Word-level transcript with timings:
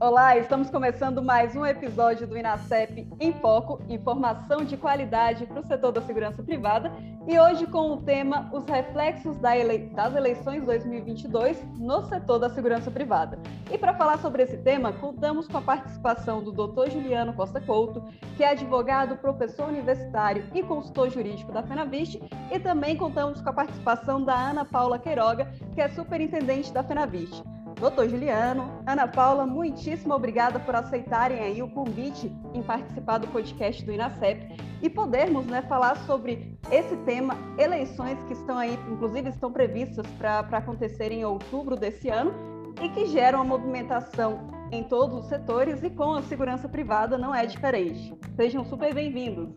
Olá, 0.00 0.38
estamos 0.38 0.70
começando 0.70 1.20
mais 1.20 1.56
um 1.56 1.66
episódio 1.66 2.24
do 2.24 2.38
Inacep 2.38 3.08
em 3.18 3.32
Foco, 3.32 3.82
informação 3.88 4.64
de 4.64 4.76
qualidade 4.76 5.44
para 5.44 5.58
o 5.58 5.66
setor 5.66 5.90
da 5.90 6.00
segurança 6.00 6.40
privada, 6.40 6.92
e 7.26 7.36
hoje 7.36 7.66
com 7.66 7.94
o 7.94 7.96
tema 8.02 8.48
Os 8.52 8.64
reflexos 8.64 9.36
das 9.38 10.14
eleições 10.14 10.64
2022 10.64 11.60
no 11.80 12.04
setor 12.04 12.38
da 12.38 12.48
segurança 12.48 12.92
privada. 12.92 13.40
E 13.72 13.76
para 13.76 13.92
falar 13.92 14.18
sobre 14.18 14.44
esse 14.44 14.58
tema, 14.58 14.92
contamos 14.92 15.48
com 15.48 15.58
a 15.58 15.62
participação 15.62 16.44
do 16.44 16.52
Dr. 16.52 16.92
Juliano 16.92 17.32
Costa 17.32 17.60
Couto, 17.60 18.04
que 18.36 18.44
é 18.44 18.50
advogado, 18.50 19.16
professor 19.16 19.68
universitário 19.68 20.44
e 20.54 20.62
consultor 20.62 21.10
jurídico 21.10 21.50
da 21.50 21.64
FenaViste, 21.64 22.22
e 22.52 22.60
também 22.60 22.96
contamos 22.96 23.42
com 23.42 23.50
a 23.50 23.52
participação 23.52 24.22
da 24.22 24.50
Ana 24.50 24.64
Paula 24.64 24.96
Queiroga, 24.96 25.50
que 25.74 25.80
é 25.80 25.88
superintendente 25.88 26.72
da 26.72 26.84
FenaViste. 26.84 27.42
Doutor 27.78 28.08
Juliano, 28.08 28.82
Ana 28.84 29.06
Paula, 29.06 29.46
muitíssimo 29.46 30.12
obrigada 30.12 30.58
por 30.58 30.74
aceitarem 30.74 31.38
aí 31.38 31.62
o 31.62 31.70
convite 31.70 32.32
em 32.52 32.60
participar 32.60 33.18
do 33.18 33.28
podcast 33.28 33.84
do 33.84 33.92
INACEP 33.92 34.56
e 34.82 34.90
podermos 34.90 35.46
né, 35.46 35.62
falar 35.62 35.96
sobre 35.98 36.58
esse 36.72 36.96
tema, 36.98 37.36
eleições 37.56 38.20
que 38.24 38.32
estão 38.32 38.58
aí, 38.58 38.76
inclusive 38.90 39.28
estão 39.28 39.52
previstas 39.52 40.04
para 40.18 40.40
acontecer 40.40 41.12
em 41.12 41.24
outubro 41.24 41.76
desse 41.76 42.08
ano 42.08 42.34
e 42.82 42.88
que 42.88 43.06
geram 43.06 43.38
uma 43.38 43.56
movimentação 43.56 44.50
em 44.72 44.82
todos 44.82 45.20
os 45.20 45.26
setores 45.26 45.80
e 45.84 45.88
com 45.88 46.14
a 46.14 46.22
segurança 46.22 46.68
privada 46.68 47.16
não 47.16 47.32
é 47.32 47.46
diferente. 47.46 48.12
Sejam 48.34 48.64
super 48.64 48.92
bem-vindos. 48.92 49.50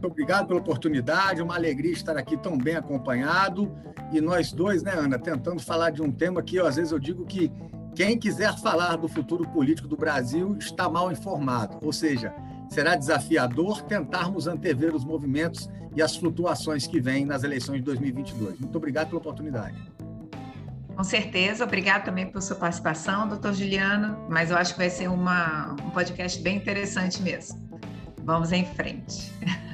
Muito 0.00 0.12
obrigado 0.12 0.46
pela 0.46 0.58
oportunidade, 0.58 1.42
uma 1.42 1.56
alegria 1.56 1.92
estar 1.92 2.16
aqui 2.16 2.34
tão 2.34 2.56
bem 2.56 2.74
acompanhado. 2.74 3.70
E 4.10 4.18
nós 4.18 4.50
dois, 4.50 4.82
né, 4.82 4.94
Ana, 4.94 5.18
tentando 5.18 5.60
falar 5.60 5.90
de 5.90 6.00
um 6.00 6.10
tema 6.10 6.42
que 6.42 6.58
às 6.58 6.76
vezes 6.76 6.90
eu 6.90 6.98
digo 6.98 7.26
que 7.26 7.52
quem 7.94 8.18
quiser 8.18 8.58
falar 8.60 8.96
do 8.96 9.06
futuro 9.06 9.46
político 9.50 9.86
do 9.86 9.98
Brasil 9.98 10.56
está 10.58 10.88
mal 10.88 11.12
informado. 11.12 11.76
Ou 11.82 11.92
seja, 11.92 12.34
será 12.70 12.96
desafiador 12.96 13.82
tentarmos 13.82 14.46
antever 14.46 14.94
os 14.94 15.04
movimentos 15.04 15.68
e 15.94 16.00
as 16.00 16.16
flutuações 16.16 16.86
que 16.86 16.98
vêm 16.98 17.26
nas 17.26 17.44
eleições 17.44 17.80
de 17.80 17.82
2022. 17.82 18.58
Muito 18.58 18.78
obrigado 18.78 19.08
pela 19.08 19.18
oportunidade. 19.18 19.76
Com 20.96 21.04
certeza, 21.04 21.62
obrigado 21.62 22.06
também 22.06 22.26
pela 22.26 22.40
sua 22.40 22.56
participação, 22.56 23.28
doutor 23.28 23.52
Juliano, 23.52 24.16
mas 24.30 24.50
eu 24.50 24.56
acho 24.56 24.72
que 24.72 24.78
vai 24.78 24.88
ser 24.88 25.08
uma, 25.08 25.72
um 25.84 25.90
podcast 25.90 26.40
bem 26.40 26.56
interessante 26.56 27.20
mesmo. 27.20 27.60
Vamos 28.24 28.50
em 28.50 28.64
frente. 28.64 29.30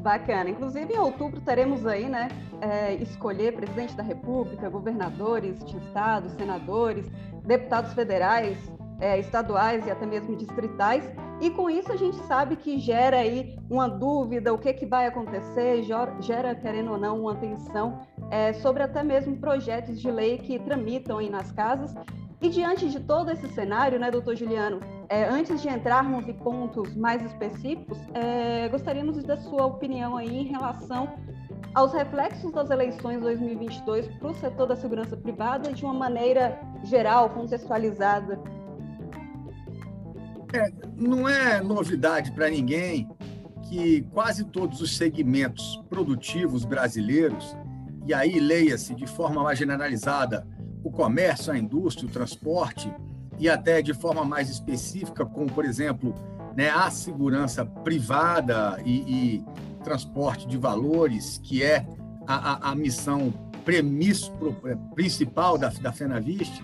Bacana. 0.00 0.50
Inclusive, 0.50 0.94
em 0.94 0.98
outubro 0.98 1.40
teremos 1.40 1.86
aí, 1.86 2.08
né, 2.08 2.28
é, 2.60 2.94
escolher 2.94 3.54
presidente 3.54 3.94
da 3.94 4.02
República, 4.02 4.68
governadores 4.68 5.62
de 5.64 5.76
estados, 5.76 6.32
senadores, 6.32 7.10
deputados 7.44 7.92
federais, 7.92 8.58
é, 9.00 9.18
estaduais 9.18 9.86
e 9.86 9.90
até 9.90 10.06
mesmo 10.06 10.36
distritais. 10.36 11.10
E 11.40 11.50
com 11.50 11.70
isso 11.70 11.90
a 11.90 11.96
gente 11.96 12.16
sabe 12.26 12.56
que 12.56 12.78
gera 12.78 13.18
aí 13.18 13.58
uma 13.70 13.88
dúvida, 13.88 14.52
o 14.52 14.58
que, 14.58 14.72
que 14.74 14.84
vai 14.84 15.06
acontecer, 15.06 15.82
gera, 15.82 16.54
querendo 16.54 16.92
ou 16.92 16.98
não, 16.98 17.22
uma 17.22 17.34
tensão 17.34 18.00
é, 18.30 18.52
sobre 18.52 18.82
até 18.82 19.02
mesmo 19.02 19.36
projetos 19.36 19.98
de 20.00 20.10
lei 20.10 20.36
que 20.38 20.58
tramitam 20.58 21.18
aí 21.18 21.30
nas 21.30 21.50
casas 21.50 21.94
e 22.42 22.48
diante 22.48 22.88
de 22.88 23.00
todo 23.00 23.30
esse 23.30 23.48
cenário, 23.48 23.98
né, 23.98 24.10
doutor 24.10 24.34
Juliano, 24.34 24.80
é, 25.10 25.28
antes 25.28 25.60
de 25.60 25.68
entrarmos 25.68 26.28
em 26.28 26.32
pontos 26.32 26.94
mais 26.94 27.20
específicos, 27.24 27.98
é, 28.14 28.68
gostaríamos 28.68 29.20
da 29.24 29.36
sua 29.36 29.66
opinião 29.66 30.16
aí 30.16 30.42
em 30.42 30.44
relação 30.44 31.18
aos 31.74 31.92
reflexos 31.92 32.52
das 32.52 32.70
eleições 32.70 33.20
2022 33.20 34.06
para 34.06 34.28
o 34.28 34.34
setor 34.34 34.68
da 34.68 34.76
segurança 34.76 35.16
privada 35.16 35.72
de 35.72 35.84
uma 35.84 35.92
maneira 35.92 36.60
geral, 36.84 37.28
contextualizada. 37.30 38.40
É, 40.54 40.72
não 40.96 41.28
é 41.28 41.60
novidade 41.60 42.30
para 42.30 42.48
ninguém 42.48 43.08
que 43.68 44.02
quase 44.12 44.44
todos 44.44 44.80
os 44.80 44.96
segmentos 44.96 45.82
produtivos 45.88 46.64
brasileiros, 46.64 47.56
e 48.06 48.14
aí 48.14 48.38
leia-se 48.38 48.94
de 48.94 49.08
forma 49.08 49.42
mais 49.42 49.58
generalizada 49.58 50.46
o 50.84 50.90
comércio, 50.90 51.52
a 51.52 51.58
indústria, 51.58 52.08
o 52.08 52.12
transporte 52.12 52.92
e 53.40 53.48
até 53.48 53.80
de 53.80 53.94
forma 53.94 54.22
mais 54.22 54.50
específica, 54.50 55.24
como 55.24 55.50
por 55.50 55.64
exemplo, 55.64 56.14
né, 56.54 56.68
a 56.68 56.90
segurança 56.90 57.64
privada 57.64 58.78
e, 58.84 59.38
e 59.38 59.44
transporte 59.82 60.46
de 60.46 60.58
valores, 60.58 61.40
que 61.42 61.62
é 61.62 61.86
a, 62.26 62.68
a, 62.68 62.70
a 62.70 62.74
missão 62.74 63.32
premisso, 63.64 64.30
é, 64.66 64.76
principal 64.94 65.56
da, 65.56 65.70
da 65.70 65.90
FenaViste, 65.90 66.62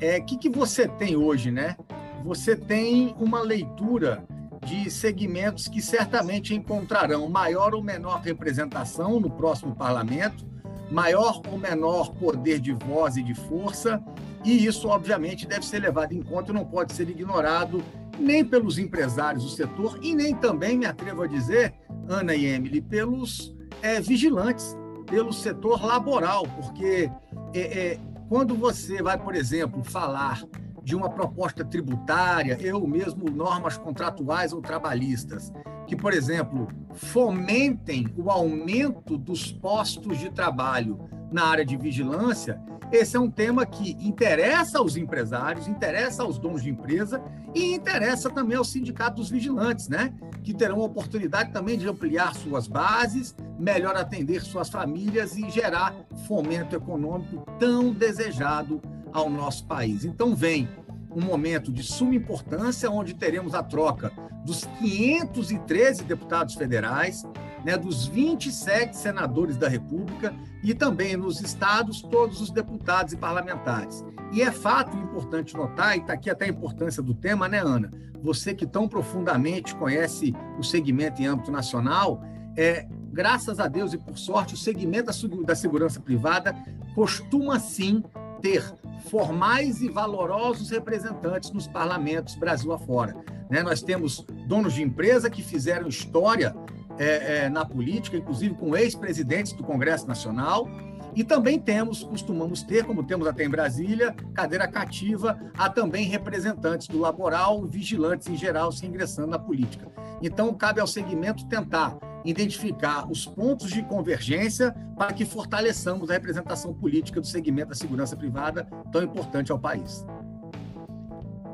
é 0.00 0.20
que 0.20 0.36
que 0.36 0.50
você 0.50 0.88
tem 0.88 1.16
hoje, 1.16 1.50
né? 1.50 1.76
Você 2.24 2.56
tem 2.56 3.14
uma 3.18 3.40
leitura 3.40 4.24
de 4.64 4.90
segmentos 4.90 5.68
que 5.68 5.80
certamente 5.80 6.52
encontrarão 6.52 7.28
maior 7.28 7.74
ou 7.74 7.82
menor 7.82 8.20
representação 8.20 9.20
no 9.20 9.30
próximo 9.30 9.74
parlamento, 9.74 10.44
maior 10.90 11.40
ou 11.50 11.58
menor 11.58 12.10
poder 12.14 12.58
de 12.58 12.72
voz 12.72 13.16
e 13.16 13.22
de 13.22 13.34
força, 13.34 14.02
e 14.44 14.64
isso, 14.64 14.88
obviamente, 14.88 15.46
deve 15.46 15.64
ser 15.64 15.80
levado 15.80 16.12
em 16.12 16.22
conta 16.22 16.50
e 16.50 16.54
não 16.54 16.64
pode 16.64 16.92
ser 16.92 17.08
ignorado 17.08 17.82
nem 18.18 18.44
pelos 18.44 18.78
empresários 18.78 19.44
do 19.44 19.50
setor 19.50 19.98
e 20.02 20.14
nem 20.14 20.34
também, 20.34 20.76
me 20.76 20.86
atrevo 20.86 21.22
a 21.22 21.26
dizer, 21.26 21.74
Ana 22.08 22.34
e 22.34 22.46
Emily, 22.46 22.80
pelos 22.80 23.54
é, 23.82 24.00
vigilantes, 24.00 24.76
pelo 25.06 25.32
setor 25.32 25.84
laboral, 25.84 26.46
porque 26.60 27.10
é, 27.54 27.60
é, 27.60 28.00
quando 28.28 28.54
você 28.54 29.02
vai, 29.02 29.18
por 29.18 29.34
exemplo, 29.34 29.82
falar 29.84 30.42
de 30.82 30.96
uma 30.96 31.10
proposta 31.10 31.64
tributária, 31.64 32.58
eu 32.60 32.86
mesmo 32.86 33.30
normas 33.30 33.76
contratuais 33.76 34.52
ou 34.52 34.62
trabalhistas, 34.62 35.52
que, 35.86 35.94
por 35.94 36.12
exemplo, 36.12 36.68
fomentem 36.94 38.06
o 38.16 38.30
aumento 38.30 39.16
dos 39.16 39.52
postos 39.52 40.18
de 40.18 40.30
trabalho 40.30 40.98
na 41.30 41.44
área 41.44 41.64
de 41.64 41.76
vigilância, 41.76 42.60
esse 42.90 43.16
é 43.16 43.20
um 43.20 43.30
tema 43.30 43.66
que 43.66 43.92
interessa 44.00 44.78
aos 44.78 44.96
empresários, 44.96 45.68
interessa 45.68 46.22
aos 46.22 46.38
donos 46.38 46.62
de 46.62 46.70
empresa 46.70 47.22
e 47.54 47.74
interessa 47.74 48.30
também 48.30 48.56
aos 48.56 48.72
sindicatos 48.72 49.28
vigilantes, 49.28 49.88
né? 49.88 50.14
Que 50.42 50.54
terão 50.54 50.80
a 50.80 50.84
oportunidade 50.84 51.52
também 51.52 51.76
de 51.76 51.86
ampliar 51.86 52.34
suas 52.34 52.66
bases, 52.66 53.36
melhor 53.58 53.94
atender 53.94 54.40
suas 54.40 54.70
famílias 54.70 55.36
e 55.36 55.50
gerar 55.50 55.94
fomento 56.26 56.74
econômico 56.74 57.44
tão 57.58 57.92
desejado 57.92 58.80
ao 59.12 59.28
nosso 59.28 59.66
país. 59.66 60.04
Então, 60.06 60.34
vem 60.34 60.66
um 61.14 61.20
momento 61.20 61.70
de 61.70 61.82
suma 61.82 62.14
importância, 62.14 62.90
onde 62.90 63.14
teremos 63.14 63.54
a 63.54 63.62
troca 63.62 64.10
dos 64.46 64.64
513 64.78 66.04
deputados 66.04 66.54
federais, 66.54 67.22
né, 67.64 67.76
dos 67.76 68.06
27 68.06 68.96
senadores 68.96 69.56
da 69.56 69.68
República 69.68 70.34
e 70.62 70.74
também 70.74 71.16
nos 71.16 71.40
estados 71.40 72.02
todos 72.02 72.40
os 72.40 72.50
deputados 72.50 73.12
e 73.12 73.16
parlamentares. 73.16 74.04
E 74.32 74.42
é 74.42 74.52
fato 74.52 74.96
importante 74.96 75.56
notar, 75.56 75.96
e 75.96 76.00
está 76.00 76.12
aqui 76.12 76.28
até 76.28 76.44
a 76.44 76.48
importância 76.48 77.02
do 77.02 77.14
tema, 77.14 77.48
né, 77.48 77.60
Ana? 77.60 77.90
Você 78.22 78.54
que 78.54 78.66
tão 78.66 78.88
profundamente 78.88 79.74
conhece 79.74 80.34
o 80.58 80.62
segmento 80.62 81.22
em 81.22 81.26
âmbito 81.26 81.50
nacional, 81.50 82.22
é, 82.56 82.86
graças 83.12 83.58
a 83.58 83.68
Deus 83.68 83.92
e 83.92 83.98
por 83.98 84.18
sorte, 84.18 84.54
o 84.54 84.56
segmento 84.56 85.10
da 85.44 85.54
segurança 85.54 86.00
privada 86.00 86.54
costuma 86.94 87.58
sim 87.58 88.02
ter 88.42 88.62
formais 89.08 89.80
e 89.80 89.88
valorosos 89.88 90.70
representantes 90.70 91.50
nos 91.50 91.66
parlamentos 91.66 92.34
Brasil 92.34 92.72
afora. 92.72 93.16
Né? 93.48 93.62
Nós 93.62 93.82
temos 93.82 94.24
donos 94.46 94.74
de 94.74 94.82
empresa 94.82 95.30
que 95.30 95.42
fizeram 95.42 95.88
história 95.88 96.54
é, 96.98 97.44
é, 97.44 97.48
na 97.48 97.64
política, 97.64 98.16
inclusive 98.16 98.54
com 98.54 98.76
ex-presidentes 98.76 99.52
do 99.52 99.62
Congresso 99.62 100.06
Nacional, 100.06 100.68
e 101.14 101.24
também 101.24 101.58
temos, 101.58 102.04
costumamos 102.04 102.62
ter, 102.62 102.84
como 102.84 103.02
temos 103.02 103.26
até 103.26 103.44
em 103.44 103.48
Brasília, 103.48 104.14
cadeira 104.34 104.68
cativa, 104.68 105.36
há 105.56 105.68
também 105.68 106.06
representantes 106.06 106.86
do 106.86 106.98
laboral, 106.98 107.64
vigilantes 107.66 108.28
em 108.28 108.36
geral, 108.36 108.70
se 108.70 108.86
ingressando 108.86 109.28
na 109.28 109.38
política. 109.38 109.88
Então, 110.22 110.52
cabe 110.54 110.80
ao 110.80 110.86
segmento 110.86 111.46
tentar 111.46 111.98
identificar 112.24 113.10
os 113.10 113.26
pontos 113.26 113.70
de 113.70 113.82
convergência 113.82 114.74
para 114.96 115.12
que 115.12 115.24
fortaleçamos 115.24 116.10
a 116.10 116.12
representação 116.12 116.74
política 116.74 117.20
do 117.20 117.26
segmento 117.26 117.70
da 117.70 117.74
segurança 117.74 118.16
privada, 118.16 118.68
tão 118.92 119.02
importante 119.02 119.50
ao 119.50 119.58
país. 119.58 120.04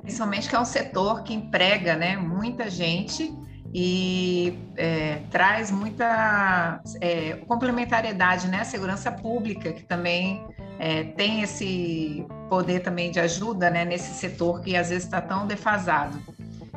Principalmente 0.02 0.48
que 0.48 0.56
é 0.56 0.60
um 0.60 0.64
setor 0.64 1.22
que 1.22 1.32
emprega 1.32 1.96
né, 1.96 2.16
muita 2.16 2.68
gente 2.68 3.34
e 3.74 4.56
é, 4.76 5.18
traz 5.32 5.72
muita 5.72 6.80
é, 7.00 7.32
complementariedade, 7.48 8.46
né? 8.46 8.62
Segurança 8.62 9.10
pública, 9.10 9.72
que 9.72 9.82
também 9.82 10.46
é, 10.78 11.02
tem 11.02 11.42
esse 11.42 12.24
poder 12.48 12.80
também 12.80 13.10
de 13.10 13.18
ajuda 13.18 13.70
né, 13.70 13.84
nesse 13.84 14.14
setor 14.14 14.60
que 14.60 14.76
às 14.76 14.90
vezes 14.90 15.04
está 15.04 15.20
tão 15.20 15.44
defasado. 15.46 16.16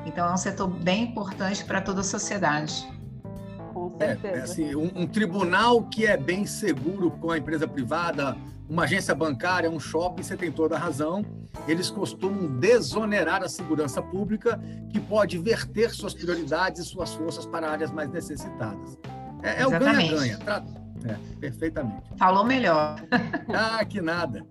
Então, 0.08 0.28
é 0.28 0.34
um 0.34 0.38
setor 0.38 0.68
bem 0.68 1.04
importante 1.04 1.64
para 1.64 1.82
toda 1.82 2.02
a 2.02 2.04
sociedade. 2.04 2.88
Certeza. 3.98 4.36
É, 4.36 4.42
assim, 4.42 4.76
um, 4.76 4.92
um 4.96 5.08
tribunal 5.08 5.84
que 5.84 6.06
é 6.06 6.16
bem 6.16 6.46
seguro 6.46 7.12
com 7.12 7.32
a 7.32 7.38
empresa 7.38 7.68
privada, 7.68 8.38
uma 8.70 8.84
agência 8.84 9.16
bancária, 9.16 9.70
um 9.70 9.80
shopping, 9.80 10.24
você 10.24 10.36
tem 10.36 10.52
toda 10.52 10.76
a 10.76 10.80
razão. 10.80 11.26
Eles 11.68 11.90
costumam 11.90 12.60
desonerar 12.60 13.42
a 13.42 13.50
segurança 13.50 14.02
pública, 14.02 14.60
que 14.92 15.00
pode 15.00 15.38
verter 15.38 15.92
suas 15.92 16.14
prioridades 16.14 16.82
e 16.82 16.86
suas 16.86 17.14
forças 17.14 17.46
para 17.46 17.70
áreas 17.70 17.92
mais 17.92 18.10
necessitadas. 18.10 18.98
É, 19.42 19.62
é 19.62 19.68
o 19.68 19.72
ganha-ganha. 19.72 20.40
É, 21.06 21.16
perfeitamente. 21.40 22.04
Falou 22.18 22.44
melhor. 22.44 23.02
ah, 23.54 23.84
que 23.86 24.02
nada. 24.02 24.46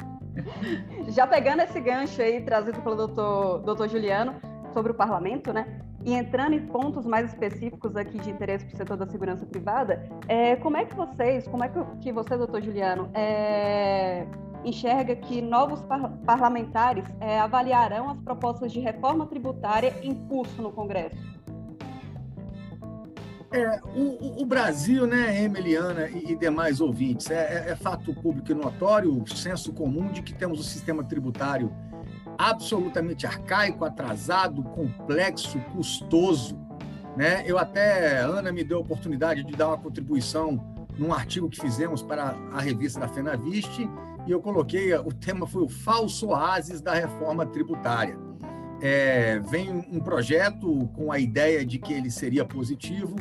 Já 1.08 1.26
pegando 1.26 1.62
esse 1.62 1.80
gancho 1.80 2.20
aí, 2.22 2.40
trazido 2.40 2.80
pelo 2.80 2.94
doutor, 2.94 3.60
doutor 3.60 3.88
Juliano, 3.88 4.34
sobre 4.72 4.92
o 4.92 4.94
parlamento, 4.94 5.52
né? 5.52 5.80
E 6.06 6.14
entrando 6.14 6.54
em 6.54 6.64
pontos 6.64 7.04
mais 7.04 7.32
específicos 7.32 7.96
aqui 7.96 8.16
de 8.20 8.30
interesse 8.30 8.64
para 8.64 8.74
o 8.74 8.76
setor 8.76 8.96
da 8.96 9.06
segurança 9.08 9.44
privada, 9.44 10.08
é, 10.28 10.54
como 10.54 10.76
é 10.76 10.84
que 10.84 10.94
vocês, 10.94 11.48
como 11.48 11.64
é 11.64 11.68
que, 12.00 12.12
você, 12.12 12.36
doutor 12.36 12.62
Juliano, 12.62 13.10
é, 13.12 14.24
enxerga 14.64 15.16
que 15.16 15.42
novos 15.42 15.82
par 15.82 16.08
parlamentares 16.24 17.04
é, 17.20 17.40
avaliarão 17.40 18.08
as 18.08 18.20
propostas 18.20 18.70
de 18.70 18.78
reforma 18.78 19.26
tributária 19.26 19.96
em 20.00 20.14
curso 20.14 20.62
no 20.62 20.70
Congresso? 20.70 21.16
É, 23.50 23.80
o, 23.96 24.42
o, 24.42 24.46
Brasil, 24.46 25.08
né, 25.08 25.42
Emiliana 25.42 26.08
e, 26.08 26.32
e 26.32 26.36
demais 26.36 26.80
ouvintes, 26.80 27.30
é, 27.32 27.34
é, 27.66 27.70
é, 27.72 27.74
fato 27.74 28.14
público 28.14 28.52
e 28.52 28.54
notório, 28.54 29.24
senso 29.28 29.72
comum 29.72 30.06
de 30.12 30.22
que 30.22 30.32
temos 30.32 30.60
um 30.60 30.64
sistema 30.64 31.02
tributário 31.02 31.72
absolutamente 32.38 33.26
arcaico, 33.26 33.84
atrasado, 33.84 34.62
complexo, 34.62 35.58
custoso. 35.72 36.58
Né? 37.16 37.42
Eu 37.46 37.58
até, 37.58 38.18
Ana 38.20 38.52
me 38.52 38.62
deu 38.62 38.78
a 38.78 38.80
oportunidade 38.80 39.42
de 39.42 39.52
dar 39.54 39.68
uma 39.68 39.78
contribuição 39.78 40.74
num 40.98 41.12
artigo 41.12 41.48
que 41.48 41.60
fizemos 41.60 42.02
para 42.02 42.36
a 42.52 42.60
revista 42.60 43.00
da 43.00 43.08
Fenaviste, 43.08 43.88
e 44.26 44.30
eu 44.30 44.40
coloquei, 44.40 44.92
o 44.94 45.12
tema 45.12 45.46
foi 45.46 45.62
o 45.62 45.68
falso 45.68 46.28
oásis 46.28 46.80
da 46.80 46.94
reforma 46.94 47.46
tributária. 47.46 48.18
É, 48.82 49.38
vem 49.38 49.70
um 49.70 50.00
projeto 50.00 50.88
com 50.94 51.12
a 51.12 51.18
ideia 51.18 51.64
de 51.64 51.78
que 51.78 51.92
ele 51.92 52.10
seria 52.10 52.44
positivo, 52.44 53.16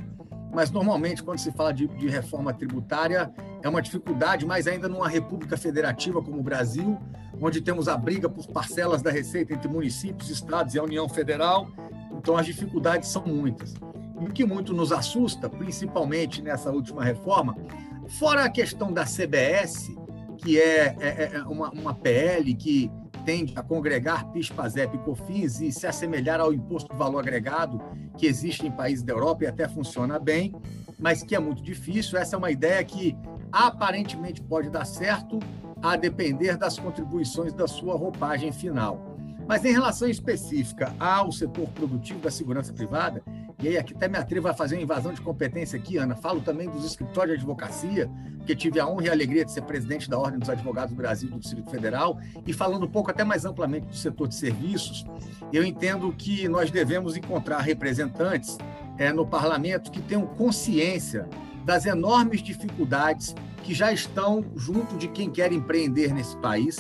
mas 0.55 0.71
normalmente 0.71 1.21
quando 1.21 1.37
se 1.37 1.51
fala 1.51 1.73
de, 1.73 1.85
de 1.85 2.07
reforma 2.07 2.53
tributária 2.53 3.29
é 3.61 3.67
uma 3.67 3.81
dificuldade, 3.81 4.45
mais 4.45 4.67
ainda 4.67 4.87
numa 4.87 5.09
república 5.09 5.57
federativa 5.57 6.21
como 6.21 6.39
o 6.39 6.41
Brasil, 6.41 6.97
onde 7.41 7.59
temos 7.59 7.89
a 7.89 7.97
briga 7.97 8.29
por 8.29 8.47
parcelas 8.47 9.01
da 9.01 9.11
receita 9.11 9.53
entre 9.53 9.67
municípios, 9.67 10.29
estados 10.29 10.73
e 10.73 10.79
a 10.79 10.83
União 10.83 11.09
Federal. 11.09 11.67
Então, 12.17 12.37
as 12.37 12.45
dificuldades 12.45 13.09
são 13.09 13.25
muitas. 13.25 13.73
E 13.73 14.23
o 14.23 14.31
que 14.31 14.45
muito 14.45 14.73
nos 14.73 14.93
assusta, 14.93 15.49
principalmente 15.49 16.41
nessa 16.41 16.71
última 16.71 17.03
reforma, 17.03 17.57
fora 18.07 18.45
a 18.45 18.49
questão 18.49 18.93
da 18.93 19.03
CBS, 19.03 19.91
que 20.37 20.57
é, 20.57 20.95
é, 20.99 21.31
é 21.33 21.43
uma, 21.43 21.69
uma 21.71 21.93
PL 21.93 22.53
que 22.53 22.89
tende 23.25 23.53
a 23.57 23.63
congregar 23.63 24.31
PIS, 24.31 24.49
PASEP 24.49 24.95
e 24.95 24.99
COFINS 24.99 25.59
e 25.59 25.71
se 25.71 25.87
assemelhar 25.87 26.39
ao 26.39 26.53
imposto 26.53 26.91
de 26.91 26.97
valor 26.97 27.19
agregado 27.19 27.81
que 28.17 28.27
existe 28.27 28.65
em 28.65 28.71
países 28.71 29.03
da 29.03 29.11
Europa 29.11 29.43
e 29.43 29.47
até 29.47 29.67
funciona 29.67 30.19
bem, 30.19 30.55
mas 30.99 31.23
que 31.23 31.35
é 31.35 31.39
muito 31.39 31.61
difícil. 31.61 32.17
Essa 32.17 32.35
é 32.35 32.37
uma 32.37 32.51
ideia 32.51 32.83
que 32.83 33.17
aparentemente 33.51 34.41
pode 34.41 34.69
dar 34.69 34.85
certo, 34.85 35.39
a 35.81 35.95
depender 35.95 36.57
das 36.57 36.79
contribuições 36.79 37.53
da 37.53 37.67
sua 37.67 37.95
roupagem 37.95 38.51
final. 38.51 39.15
Mas 39.47 39.63
em 39.63 39.71
relação 39.71 40.07
específica 40.07 40.95
ao 40.99 41.31
setor 41.31 41.67
produtivo 41.69 42.19
da 42.19 42.31
segurança 42.31 42.73
privada, 42.73 43.21
e 43.61 43.69
aí 43.69 43.77
aqui 43.77 43.93
até 43.93 44.07
me 44.07 44.17
atrevo 44.17 44.47
a 44.47 44.53
fazer 44.53 44.75
uma 44.75 44.83
invasão 44.83 45.13
de 45.13 45.21
competência 45.21 45.77
aqui, 45.79 45.97
Ana, 45.97 46.15
falo 46.15 46.41
também 46.41 46.69
dos 46.69 46.85
escritórios 46.85 47.37
de 47.37 47.41
advocacia, 47.41 48.09
porque 48.37 48.55
tive 48.55 48.79
a 48.79 48.87
honra 48.87 49.05
e 49.05 49.09
a 49.09 49.11
alegria 49.13 49.45
de 49.45 49.51
ser 49.51 49.61
presidente 49.61 50.09
da 50.09 50.19
Ordem 50.19 50.39
dos 50.39 50.49
Advogados 50.49 50.91
do 50.91 50.97
Brasil 50.97 51.29
do 51.29 51.39
Distrito 51.39 51.69
Federal, 51.69 52.19
e 52.45 52.53
falando 52.53 52.85
um 52.85 52.89
pouco 52.89 53.09
até 53.09 53.23
mais 53.23 53.45
amplamente 53.45 53.87
do 53.87 53.95
setor 53.95 54.27
de 54.27 54.35
serviços, 54.35 55.05
eu 55.51 55.63
entendo 55.63 56.11
que 56.11 56.47
nós 56.47 56.69
devemos 56.69 57.15
encontrar 57.15 57.59
representantes 57.59 58.57
é, 58.97 59.11
no 59.11 59.25
parlamento 59.25 59.89
que 59.89 60.01
tenham 60.01 60.25
consciência 60.25 61.27
das 61.63 61.85
enormes 61.85 62.43
dificuldades 62.43 63.33
que 63.63 63.73
já 63.73 63.91
estão 63.91 64.45
junto 64.55 64.95
de 64.97 65.07
quem 65.07 65.29
quer 65.29 65.51
empreender 65.51 66.13
nesse 66.13 66.37
país, 66.37 66.77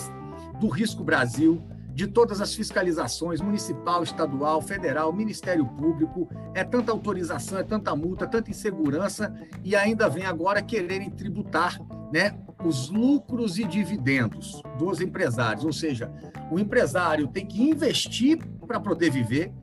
do 0.59 0.67
Risco 0.67 1.03
Brasil, 1.03 1.61
de 1.95 2.07
todas 2.07 2.41
as 2.41 2.53
fiscalizações 2.53 3.39
municipal, 3.39 4.03
estadual, 4.03 4.61
federal, 4.61 5.13
Ministério 5.13 5.65
Público, 5.65 6.29
é 6.53 6.61
tanta 6.61 6.91
autorização, 6.91 7.57
é 7.57 7.63
tanta 7.63 7.95
multa, 7.95 8.27
tanta 8.27 8.51
insegurança 8.51 9.33
e 9.63 9.77
ainda 9.77 10.09
vem 10.09 10.25
agora 10.25 10.61
quererem 10.61 11.09
tributar, 11.09 11.79
né, 12.11 12.37
os 12.65 12.89
lucros 12.89 13.57
e 13.57 13.63
dividendos 13.63 14.61
dos 14.77 14.99
empresários, 14.99 15.63
ou 15.63 15.71
seja, 15.71 16.11
o 16.51 16.59
empresário 16.59 17.29
tem 17.29 17.45
que 17.45 17.63
investir 17.63 18.39
para 18.67 18.79
poder 18.79 19.09
viver, 19.09 19.53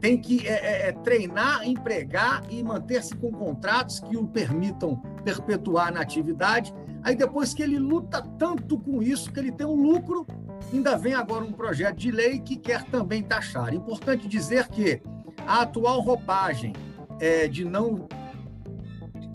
tem 0.00 0.16
que 0.16 0.46
é, 0.46 0.52
é, 0.52 0.88
é, 0.88 0.92
treinar, 0.92 1.66
empregar 1.66 2.42
e 2.48 2.62
manter-se 2.62 3.16
com 3.16 3.32
contratos 3.32 3.98
que 3.98 4.16
o 4.16 4.28
permitam 4.28 4.96
perpetuar 5.24 5.92
na 5.92 6.00
atividade. 6.00 6.72
Aí 7.02 7.16
depois 7.16 7.52
que 7.52 7.62
ele 7.62 7.78
luta 7.78 8.22
tanto 8.38 8.78
com 8.78 9.02
isso, 9.02 9.32
que 9.32 9.40
ele 9.40 9.52
tem 9.52 9.66
um 9.66 9.74
lucro, 9.74 10.26
ainda 10.72 10.96
vem 10.96 11.14
agora 11.14 11.44
um 11.44 11.52
projeto 11.52 11.96
de 11.96 12.10
lei 12.10 12.38
que 12.40 12.56
quer 12.56 12.84
também 12.84 13.22
taxar. 13.22 13.74
Importante 13.74 14.28
dizer 14.28 14.68
que 14.68 15.02
a 15.46 15.62
atual 15.62 16.00
roupagem 16.00 16.72
é, 17.18 17.48
de 17.48 17.64
não 17.64 18.08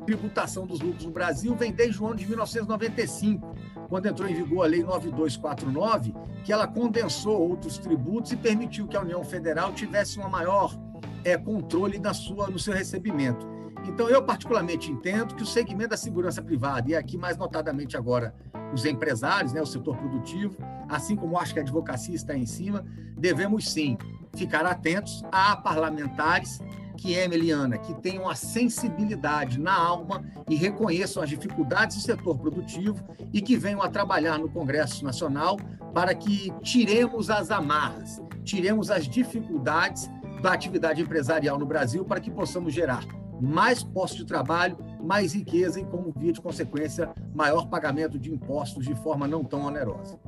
tributação 0.05 0.67
dos 0.67 0.79
lucros 0.81 1.05
no 1.05 1.11
Brasil 1.11 1.55
vem 1.55 1.71
desde 1.71 2.01
o 2.01 2.05
ano 2.05 2.15
de 2.15 2.27
1995 2.27 3.55
quando 3.87 4.07
entrou 4.07 4.27
em 4.27 4.33
vigor 4.33 4.65
a 4.65 4.67
Lei 4.67 4.83
9249, 4.83 6.13
que 6.43 6.51
ela 6.51 6.67
condensou 6.67 7.49
outros 7.49 7.77
tributos 7.77 8.31
e 8.31 8.37
permitiu 8.37 8.87
que 8.87 8.97
a 8.97 9.01
União 9.01 9.23
Federal 9.23 9.73
tivesse 9.73 10.17
uma 10.17 10.29
maior 10.29 10.75
é, 11.23 11.37
controle 11.37 11.99
na 11.99 12.13
sua, 12.13 12.47
no 12.47 12.59
seu 12.59 12.73
recebimento. 12.73 13.54
Então, 13.87 14.09
eu 14.09 14.21
particularmente 14.23 14.91
entendo 14.91 15.35
que 15.35 15.43
o 15.43 15.45
segmento 15.45 15.91
da 15.91 15.97
segurança 15.97 16.41
privada, 16.41 16.89
e 16.89 16.95
aqui 16.95 17.17
mais 17.17 17.37
notadamente 17.37 17.95
agora 17.95 18.33
os 18.73 18.83
empresários, 18.83 19.53
né, 19.53 19.61
o 19.61 19.65
setor 19.65 19.95
produtivo, 19.95 20.57
assim 20.89 21.15
como 21.15 21.37
acho 21.37 21.53
que 21.53 21.59
a 21.59 21.61
advocacia 21.61 22.15
está 22.15 22.35
em 22.35 22.45
cima, 22.45 22.83
devemos 23.17 23.69
sim 23.69 23.97
ficar 24.35 24.65
atentos 24.65 25.23
a 25.31 25.55
parlamentares 25.55 26.59
que 26.97 27.17
é, 27.17 27.27
Meliana, 27.27 27.77
que 27.77 27.93
tenham 27.95 28.27
a 28.27 28.35
sensibilidade 28.35 29.59
na 29.59 29.73
alma 29.73 30.23
e 30.49 30.55
reconheçam 30.55 31.21
as 31.21 31.29
dificuldades 31.29 31.97
do 31.97 32.03
setor 32.03 32.37
produtivo 32.37 33.03
e 33.33 33.41
que 33.41 33.57
venham 33.57 33.81
a 33.81 33.89
trabalhar 33.89 34.39
no 34.39 34.49
Congresso 34.49 35.03
Nacional 35.03 35.57
para 35.93 36.15
que 36.15 36.53
tiremos 36.61 37.29
as 37.29 37.51
amarras, 37.51 38.21
tiremos 38.43 38.89
as 38.89 39.07
dificuldades 39.07 40.09
da 40.41 40.53
atividade 40.53 41.01
empresarial 41.01 41.59
no 41.59 41.65
Brasil 41.65 42.05
para 42.05 42.19
que 42.19 42.31
possamos 42.31 42.73
gerar 42.73 43.05
mais 43.41 43.83
postos 43.83 44.19
de 44.19 44.25
trabalho, 44.25 44.77
mais 45.01 45.33
riqueza 45.33 45.79
e, 45.79 45.85
como 45.85 46.13
via 46.15 46.31
de 46.31 46.41
consequência, 46.41 47.09
maior 47.33 47.67
pagamento 47.67 48.17
de 48.17 48.33
impostos 48.33 48.85
de 48.85 48.95
forma 48.95 49.27
não 49.27 49.43
tão 49.43 49.63
onerosa. 49.63 50.19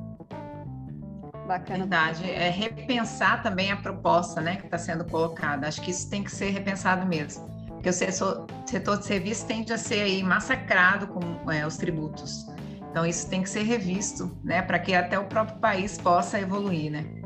Bacana. 1.46 1.78
Verdade. 1.78 2.30
É 2.30 2.50
repensar 2.50 3.42
também 3.42 3.72
a 3.72 3.76
proposta 3.76 4.40
né, 4.40 4.56
que 4.56 4.66
está 4.66 4.76
sendo 4.76 5.04
colocada. 5.04 5.66
Acho 5.66 5.80
que 5.80 5.90
isso 5.90 6.08
tem 6.10 6.22
que 6.22 6.30
ser 6.30 6.50
repensado 6.50 7.06
mesmo. 7.06 7.48
Porque 7.68 7.88
o 7.88 7.92
setor, 7.92 8.46
setor 8.66 8.98
de 8.98 9.06
serviço 9.06 9.46
tende 9.46 9.72
a 9.72 9.78
ser 9.78 10.02
aí 10.02 10.22
massacrado 10.22 11.06
com 11.06 11.50
é, 11.50 11.66
os 11.66 11.76
tributos. 11.76 12.46
Então, 12.90 13.06
isso 13.06 13.28
tem 13.30 13.42
que 13.42 13.48
ser 13.48 13.62
revisto, 13.62 14.36
né, 14.42 14.62
para 14.62 14.78
que 14.78 14.94
até 14.94 15.18
o 15.18 15.24
próprio 15.26 15.58
país 15.58 15.98
possa 15.98 16.40
evoluir, 16.40 16.90
né? 16.90 17.17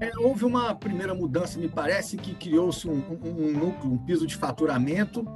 É, 0.00 0.10
houve 0.18 0.46
uma 0.46 0.74
primeira 0.74 1.14
mudança, 1.14 1.58
me 1.58 1.68
parece, 1.68 2.16
que 2.16 2.34
criou-se 2.34 2.88
um, 2.88 2.94
um, 2.94 3.48
um, 3.48 3.52
núcleo, 3.52 3.92
um 3.92 3.98
piso 3.98 4.26
de 4.26 4.34
faturamento, 4.34 5.26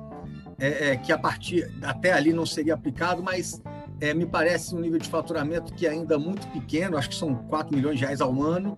é, 0.58 0.92
é, 0.92 0.96
que 0.96 1.12
a 1.12 1.18
partir 1.18 1.70
até 1.82 2.12
ali 2.12 2.32
não 2.32 2.46
seria 2.46 2.72
aplicado, 2.72 3.22
mas 3.22 3.62
é, 4.00 4.14
me 4.14 4.24
parece 4.24 4.74
um 4.74 4.80
nível 4.80 4.98
de 4.98 5.08
faturamento 5.08 5.74
que 5.74 5.86
é 5.86 5.90
ainda 5.90 6.18
muito 6.18 6.46
pequeno, 6.48 6.96
acho 6.96 7.10
que 7.10 7.14
são 7.14 7.34
4 7.34 7.76
milhões 7.76 7.98
de 7.98 8.04
reais 8.06 8.22
ao 8.22 8.42
ano, 8.42 8.74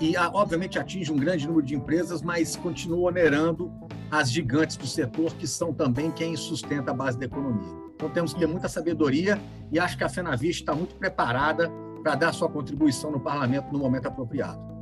e 0.00 0.16
obviamente 0.16 0.78
atinge 0.78 1.12
um 1.12 1.16
grande 1.16 1.46
número 1.46 1.66
de 1.66 1.74
empresas, 1.74 2.22
mas 2.22 2.56
continua 2.56 3.08
onerando 3.08 3.70
às 4.10 4.30
gigantes 4.30 4.76
do 4.76 4.86
setor, 4.86 5.34
que 5.34 5.46
são 5.46 5.72
também 5.72 6.10
quem 6.10 6.34
sustenta 6.36 6.92
a 6.92 6.94
base 6.94 7.18
da 7.18 7.26
economia. 7.26 7.74
Então, 7.94 8.10
temos 8.10 8.34
que 8.34 8.40
ter 8.40 8.46
muita 8.46 8.68
sabedoria 8.68 9.40
e 9.72 9.78
acho 9.78 9.96
que 9.96 10.04
a 10.04 10.08
FenaVist 10.08 10.62
está 10.62 10.74
muito 10.74 10.94
preparada 10.96 11.70
para 12.02 12.14
dar 12.14 12.32
sua 12.32 12.48
contribuição 12.48 13.10
no 13.10 13.18
parlamento 13.18 13.72
no 13.72 13.78
momento 13.78 14.06
apropriado. 14.06 14.75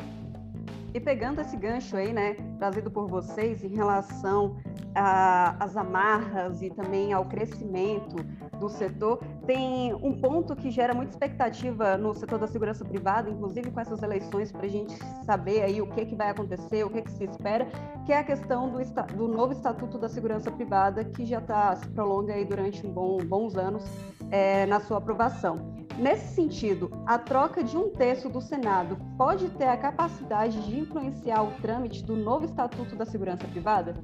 E 0.95 1.01
pegando 1.01 1.41
esse 1.41 1.57
gancho 1.57 1.97
aí, 1.97 2.13
né, 2.13 2.37
trazido 2.57 2.89
por 2.89 3.09
vocês 3.09 3.65
em 3.65 3.75
relação 3.75 4.57
às 4.95 5.77
amarras 5.77 6.63
e 6.63 6.71
também 6.71 7.13
ao 7.13 7.25
crescimento 7.25 8.15
do 8.61 8.69
setor, 8.69 9.19
tem 9.45 9.93
um 9.93 10.21
ponto 10.21 10.55
que 10.55 10.71
gera 10.71 10.95
muita 10.95 11.11
expectativa 11.11 11.99
no 11.99 12.15
setor 12.15 12.39
da 12.39 12.47
segurança 12.47 12.85
privada, 12.85 13.29
inclusive 13.29 13.73
com 13.73 13.81
essas 13.81 14.05
eleições, 14.05 14.53
para 14.53 14.67
a 14.67 14.69
gente 14.69 14.97
saber 15.27 15.63
aí 15.63 15.83
o 15.83 15.87
que, 15.89 16.07
que 16.07 16.15
vai 16.15 16.31
acontecer, 16.31 16.85
o 16.85 16.91
que, 16.91 17.03
que 17.03 17.11
se 17.11 17.25
espera, 17.25 17.67
que 18.07 18.13
é 18.13 18.19
a 18.19 18.25
questão 18.25 18.71
do, 18.71 18.79
do 19.17 19.27
novo 19.27 19.53
Estatuto 19.53 19.99
da 19.99 20.09
Segurança 20.09 20.53
Privada, 20.53 21.05
que 21.05 21.27
já 21.27 21.41
tá, 21.41 21.75
se 21.75 21.89
prolonga 21.89 22.35
aí 22.35 22.45
durante 22.45 22.87
um 22.87 22.93
bom, 22.93 23.19
bons 23.19 23.57
anos 23.57 23.85
é, 24.31 24.65
na 24.67 24.79
sua 24.79 24.99
aprovação. 24.99 25.74
Nesse 25.99 26.35
sentido, 26.35 26.91
a 27.07 27.19
troca 27.19 27.63
de 27.63 27.77
um 27.77 27.89
terço 27.91 28.29
do 28.29 28.41
Senado 28.41 28.99
pode 29.17 29.49
ter 29.51 29.69
a 29.69 29.77
capacidade 29.77 30.61
de 30.67 30.81
influenciar 30.81 31.43
o 31.43 31.53
trâmite 31.63 32.03
do 32.03 32.17
novo 32.17 32.45
Estatuto 32.45 32.97
da 32.97 33.07
Segurança 33.07 33.47
Privada? 33.47 33.95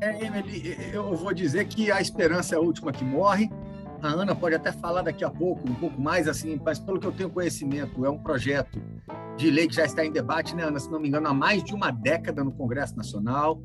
É, 0.00 0.24
Emily, 0.24 0.76
eu 0.92 1.16
vou 1.16 1.34
dizer 1.34 1.66
que 1.66 1.90
a 1.90 2.00
esperança 2.00 2.54
é 2.54 2.58
a 2.58 2.60
última 2.60 2.92
que 2.92 3.04
morre. 3.04 3.50
A 4.00 4.08
Ana 4.08 4.34
pode 4.34 4.54
até 4.54 4.70
falar 4.70 5.02
daqui 5.02 5.24
a 5.24 5.30
pouco, 5.30 5.68
um 5.68 5.74
pouco 5.74 6.00
mais 6.00 6.28
assim, 6.28 6.60
mas 6.62 6.78
pelo 6.78 7.00
que 7.00 7.06
eu 7.06 7.12
tenho 7.12 7.30
conhecimento, 7.30 8.04
é 8.04 8.10
um 8.10 8.18
projeto 8.18 8.80
de 9.36 9.50
lei 9.50 9.66
que 9.66 9.74
já 9.74 9.84
está 9.84 10.04
em 10.04 10.12
debate, 10.12 10.54
né, 10.54 10.62
Ana? 10.62 10.78
Se 10.78 10.90
não 10.90 11.00
me 11.00 11.08
engano, 11.08 11.26
há 11.26 11.34
mais 11.34 11.64
de 11.64 11.74
uma 11.74 11.90
década 11.90 12.44
no 12.44 12.52
Congresso 12.52 12.96
Nacional. 12.96 13.60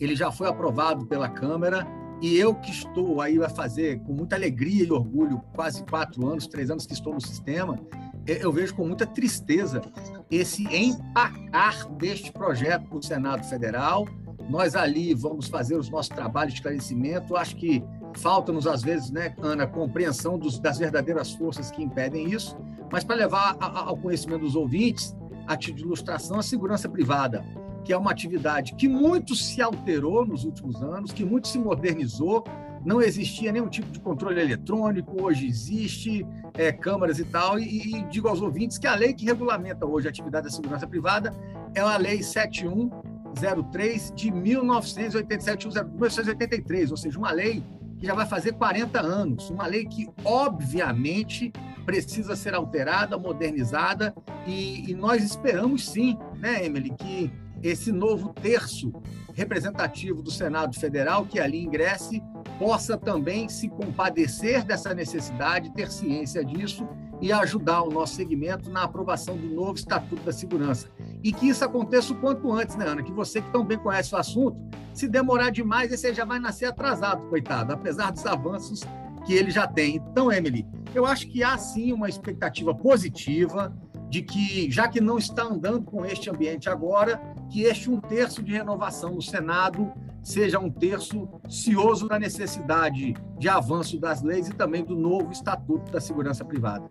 Ele 0.00 0.16
já 0.16 0.32
foi 0.32 0.48
aprovado 0.48 1.06
pela 1.06 1.28
Câmara 1.28 1.86
e 2.22 2.38
eu 2.38 2.54
que 2.54 2.70
estou 2.70 3.20
aí 3.20 3.42
a 3.42 3.48
fazer 3.48 3.98
com 4.02 4.12
muita 4.12 4.36
alegria 4.36 4.84
e 4.84 4.92
orgulho, 4.92 5.42
quase 5.52 5.82
quatro 5.82 6.24
anos, 6.28 6.46
três 6.46 6.70
anos 6.70 6.86
que 6.86 6.92
estou 6.92 7.12
no 7.12 7.20
sistema, 7.20 7.76
eu 8.24 8.52
vejo 8.52 8.76
com 8.76 8.86
muita 8.86 9.04
tristeza 9.04 9.82
esse 10.30 10.62
empacar 10.72 11.88
deste 11.94 12.30
projeto 12.30 12.88
para 12.88 12.98
o 12.98 13.02
Senado 13.02 13.44
Federal. 13.44 14.06
Nós 14.48 14.76
ali 14.76 15.12
vamos 15.14 15.48
fazer 15.48 15.74
os 15.74 15.90
nossos 15.90 16.10
trabalhos 16.10 16.52
de 16.54 16.60
esclarecimento. 16.60 17.34
Acho 17.34 17.56
que 17.56 17.82
falta-nos, 18.14 18.68
às 18.68 18.82
vezes, 18.82 19.10
né, 19.10 19.34
Ana, 19.42 19.66
compreensão 19.66 20.38
dos, 20.38 20.60
das 20.60 20.78
verdadeiras 20.78 21.32
forças 21.32 21.72
que 21.72 21.82
impedem 21.82 22.30
isso. 22.30 22.56
Mas 22.92 23.02
para 23.02 23.16
levar 23.16 23.56
a, 23.58 23.66
a, 23.66 23.88
ao 23.88 23.96
conhecimento 23.96 24.42
dos 24.42 24.54
ouvintes, 24.54 25.12
a 25.44 25.56
título 25.56 25.78
de 25.78 25.84
ilustração, 25.86 26.38
a 26.38 26.42
segurança 26.42 26.88
privada 26.88 27.44
que 27.84 27.92
é 27.92 27.96
uma 27.96 28.10
atividade 28.10 28.74
que 28.74 28.88
muito 28.88 29.34
se 29.34 29.60
alterou 29.60 30.24
nos 30.26 30.44
últimos 30.44 30.82
anos, 30.82 31.12
que 31.12 31.24
muito 31.24 31.48
se 31.48 31.58
modernizou. 31.58 32.44
Não 32.84 33.00
existia 33.00 33.52
nenhum 33.52 33.68
tipo 33.68 33.90
de 33.90 34.00
controle 34.00 34.40
eletrônico, 34.40 35.22
hoje 35.22 35.46
existe, 35.46 36.26
é, 36.54 36.72
câmaras 36.72 37.18
e 37.18 37.24
tal. 37.24 37.58
E, 37.58 37.96
e, 37.96 38.02
digo 38.04 38.28
aos 38.28 38.40
ouvintes 38.40 38.78
que 38.78 38.86
a 38.86 38.94
lei 38.94 39.14
que 39.14 39.24
regulamenta 39.24 39.86
hoje 39.86 40.08
a 40.08 40.10
atividade 40.10 40.46
da 40.46 40.50
segurança 40.50 40.86
privada 40.86 41.32
é 41.74 41.80
a 41.80 41.96
Lei 41.96 42.22
7103 42.22 44.12
de 44.14 44.30
1987, 44.30 45.68
1983, 45.68 46.90
ou 46.90 46.96
seja, 46.96 47.18
uma 47.18 47.30
lei 47.30 47.62
que 47.98 48.06
já 48.06 48.14
vai 48.14 48.26
fazer 48.26 48.52
40 48.54 49.00
anos, 49.00 49.48
uma 49.48 49.66
lei 49.66 49.86
que, 49.86 50.08
obviamente, 50.24 51.52
precisa 51.86 52.34
ser 52.34 52.52
alterada, 52.52 53.16
modernizada, 53.16 54.12
e, 54.44 54.90
e 54.90 54.94
nós 54.94 55.22
esperamos 55.22 55.88
sim, 55.88 56.18
né, 56.40 56.64
Emily, 56.64 56.90
que 56.90 57.32
esse 57.62 57.92
novo 57.92 58.32
terço 58.32 58.92
representativo 59.34 60.22
do 60.22 60.30
Senado 60.30 60.78
Federal 60.78 61.24
que 61.24 61.40
ali 61.40 61.62
ingresse 61.62 62.22
possa 62.58 62.96
também 62.96 63.48
se 63.48 63.68
compadecer 63.68 64.64
dessa 64.64 64.92
necessidade, 64.94 65.72
ter 65.72 65.90
ciência 65.90 66.44
disso 66.44 66.86
e 67.20 67.32
ajudar 67.32 67.82
o 67.82 67.90
nosso 67.90 68.16
segmento 68.16 68.68
na 68.70 68.82
aprovação 68.82 69.36
do 69.36 69.46
novo 69.46 69.74
Estatuto 69.74 70.22
da 70.24 70.32
Segurança. 70.32 70.88
E 71.22 71.32
que 71.32 71.48
isso 71.48 71.64
aconteça 71.64 72.12
o 72.12 72.20
quanto 72.20 72.52
antes, 72.52 72.76
né, 72.76 72.86
Ana? 72.86 73.02
Que 73.02 73.12
você 73.12 73.40
que 73.40 73.50
tão 73.52 73.64
bem 73.64 73.78
conhece 73.78 74.14
o 74.14 74.18
assunto, 74.18 74.58
se 74.92 75.08
demorar 75.08 75.50
demais, 75.50 75.90
você 75.90 76.12
já 76.12 76.24
vai 76.24 76.40
nascer 76.40 76.66
atrasado, 76.66 77.22
coitado, 77.28 77.72
apesar 77.72 78.10
dos 78.10 78.26
avanços 78.26 78.80
que 79.24 79.34
ele 79.34 79.50
já 79.50 79.66
tem. 79.66 79.96
Então, 79.96 80.32
Emily, 80.32 80.66
eu 80.94 81.06
acho 81.06 81.28
que 81.28 81.42
há 81.44 81.56
sim 81.56 81.92
uma 81.92 82.08
expectativa 82.08 82.74
positiva 82.74 83.72
de 84.10 84.20
que, 84.20 84.70
já 84.70 84.88
que 84.88 85.00
não 85.00 85.16
está 85.16 85.44
andando 85.44 85.82
com 85.84 86.04
este 86.04 86.28
ambiente 86.28 86.68
agora, 86.68 87.20
que 87.52 87.64
este 87.64 87.90
um 87.90 88.00
terço 88.00 88.42
de 88.42 88.52
renovação 88.52 89.10
no 89.10 89.22
Senado 89.22 89.92
seja 90.22 90.58
um 90.58 90.70
terço 90.70 91.28
cioso 91.48 92.08
da 92.08 92.18
necessidade 92.18 93.14
de 93.38 93.48
avanço 93.48 94.00
das 94.00 94.22
leis 94.22 94.48
e 94.48 94.54
também 94.54 94.82
do 94.82 94.96
novo 94.96 95.30
Estatuto 95.30 95.92
da 95.92 96.00
Segurança 96.00 96.44
Privada. 96.44 96.84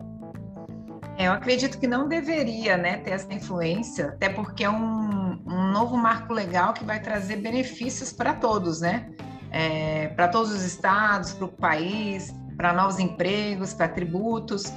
É, 1.18 1.26
eu 1.26 1.32
acredito 1.32 1.78
que 1.78 1.86
não 1.88 2.08
deveria 2.08 2.76
né, 2.76 2.98
ter 2.98 3.10
essa 3.10 3.32
influência, 3.34 4.10
até 4.10 4.28
porque 4.28 4.62
é 4.62 4.70
um, 4.70 5.42
um 5.44 5.72
novo 5.72 5.96
marco 5.96 6.32
legal 6.32 6.72
que 6.72 6.84
vai 6.84 7.00
trazer 7.00 7.36
benefícios 7.36 8.12
para 8.12 8.32
todos, 8.32 8.80
né? 8.80 9.10
É, 9.50 10.08
para 10.08 10.28
todos 10.28 10.52
os 10.52 10.62
estados, 10.62 11.32
para 11.32 11.44
o 11.44 11.48
país, 11.48 12.32
para 12.56 12.72
novos 12.72 12.98
empregos, 12.98 13.74
para 13.74 13.88
tributos. 13.88 14.72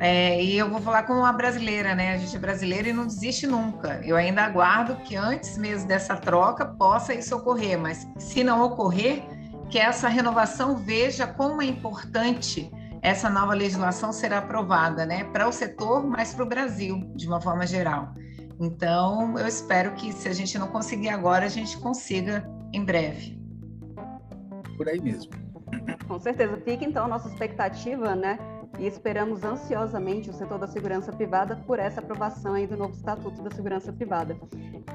É, 0.00 0.42
e 0.42 0.56
eu 0.56 0.70
vou 0.70 0.80
falar 0.80 1.02
com 1.02 1.24
a 1.24 1.32
brasileira, 1.32 1.94
né? 1.94 2.14
A 2.14 2.16
gente 2.18 2.36
é 2.36 2.38
brasileira 2.38 2.88
e 2.88 2.92
não 2.92 3.06
desiste 3.06 3.46
nunca. 3.46 4.00
Eu 4.04 4.16
ainda 4.16 4.42
aguardo 4.42 4.96
que 4.96 5.16
antes 5.16 5.58
mesmo 5.58 5.88
dessa 5.88 6.16
troca 6.16 6.64
possa 6.64 7.12
isso 7.12 7.34
ocorrer, 7.36 7.78
mas 7.78 8.06
se 8.16 8.44
não 8.44 8.62
ocorrer, 8.62 9.22
que 9.68 9.78
essa 9.78 10.08
renovação 10.08 10.76
veja 10.76 11.26
como 11.26 11.60
é 11.60 11.66
importante 11.66 12.70
essa 13.02 13.28
nova 13.28 13.54
legislação 13.54 14.12
ser 14.12 14.32
aprovada, 14.32 15.04
né? 15.04 15.24
Para 15.24 15.48
o 15.48 15.52
setor, 15.52 16.06
mas 16.06 16.32
para 16.32 16.44
o 16.44 16.48
Brasil, 16.48 17.00
de 17.14 17.26
uma 17.26 17.40
forma 17.40 17.66
geral. 17.66 18.14
Então, 18.60 19.38
eu 19.38 19.46
espero 19.46 19.92
que 19.92 20.12
se 20.12 20.28
a 20.28 20.32
gente 20.32 20.58
não 20.58 20.68
conseguir 20.68 21.08
agora, 21.08 21.46
a 21.46 21.48
gente 21.48 21.76
consiga 21.78 22.48
em 22.72 22.84
breve. 22.84 23.38
Por 24.76 24.88
aí 24.88 25.00
mesmo. 25.00 25.30
Com 26.06 26.18
certeza. 26.18 26.56
Fica 26.64 26.84
então 26.84 27.04
a 27.04 27.08
nossa 27.08 27.28
expectativa, 27.28 28.16
né? 28.16 28.38
E 28.78 28.86
esperamos 28.86 29.42
ansiosamente 29.42 30.30
o 30.30 30.32
setor 30.32 30.58
da 30.58 30.66
segurança 30.66 31.12
privada 31.12 31.56
por 31.66 31.78
essa 31.78 32.00
aprovação 32.00 32.54
aí 32.54 32.66
do 32.66 32.76
novo 32.76 32.94
Estatuto 32.94 33.42
da 33.42 33.50
Segurança 33.50 33.92
Privada. 33.92 34.36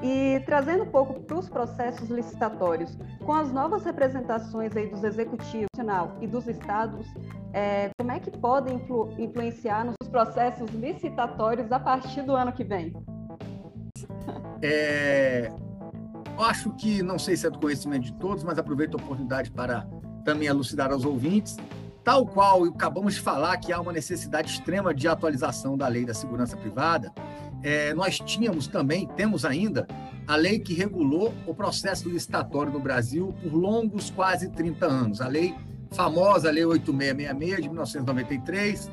E 0.02 0.42
trazendo 0.46 0.84
um 0.84 0.90
pouco 0.90 1.20
para 1.20 1.38
os 1.38 1.48
processos 1.48 2.08
licitatórios, 2.08 2.96
com 3.24 3.32
as 3.32 3.52
novas 3.52 3.84
representações 3.84 4.74
aí 4.76 4.88
dos 4.88 5.04
executivos 5.04 5.68
nacional 5.76 6.16
e 6.20 6.26
dos 6.26 6.46
estados, 6.48 7.06
é, 7.52 7.90
como 7.98 8.10
é 8.10 8.18
que 8.18 8.30
podem 8.30 8.76
influ 8.76 9.12
influenciar 9.18 9.84
nos 9.84 10.08
processos 10.08 10.70
licitatórios 10.70 11.70
a 11.70 11.78
partir 11.78 12.22
do 12.22 12.34
ano 12.34 12.52
que 12.52 12.64
vem? 12.64 12.92
É, 14.62 15.52
acho 16.38 16.70
que, 16.72 17.02
não 17.02 17.18
sei 17.18 17.36
se 17.36 17.46
é 17.46 17.50
do 17.50 17.58
conhecimento 17.58 18.04
de 18.04 18.14
todos, 18.14 18.42
mas 18.42 18.58
aproveito 18.58 18.94
a 18.94 19.02
oportunidade 19.02 19.50
para 19.50 19.86
também 20.24 20.48
elucidar 20.48 20.90
aos 20.90 21.04
ouvintes 21.04 21.56
Tal 22.04 22.26
qual 22.26 22.64
acabamos 22.64 23.14
de 23.14 23.20
falar 23.20 23.56
que 23.56 23.72
há 23.72 23.80
uma 23.80 23.92
necessidade 23.92 24.50
extrema 24.50 24.94
de 24.94 25.08
atualização 25.08 25.76
da 25.76 25.88
lei 25.88 26.04
da 26.04 26.12
segurança 26.12 26.54
privada, 26.54 27.10
é, 27.62 27.94
nós 27.94 28.18
tínhamos 28.18 28.66
também, 28.66 29.08
temos 29.16 29.46
ainda, 29.46 29.86
a 30.28 30.36
lei 30.36 30.58
que 30.58 30.74
regulou 30.74 31.32
o 31.46 31.54
processo 31.54 32.08
licitatório 32.10 32.70
no 32.70 32.78
Brasil 32.78 33.34
por 33.42 33.54
longos 33.54 34.10
quase 34.10 34.50
30 34.50 34.84
anos. 34.86 35.20
A 35.22 35.28
lei 35.28 35.54
famosa, 35.94 36.48
a 36.48 36.52
Lei 36.52 36.64
8666 36.64 37.62
de 37.62 37.68
1993, 37.68 38.90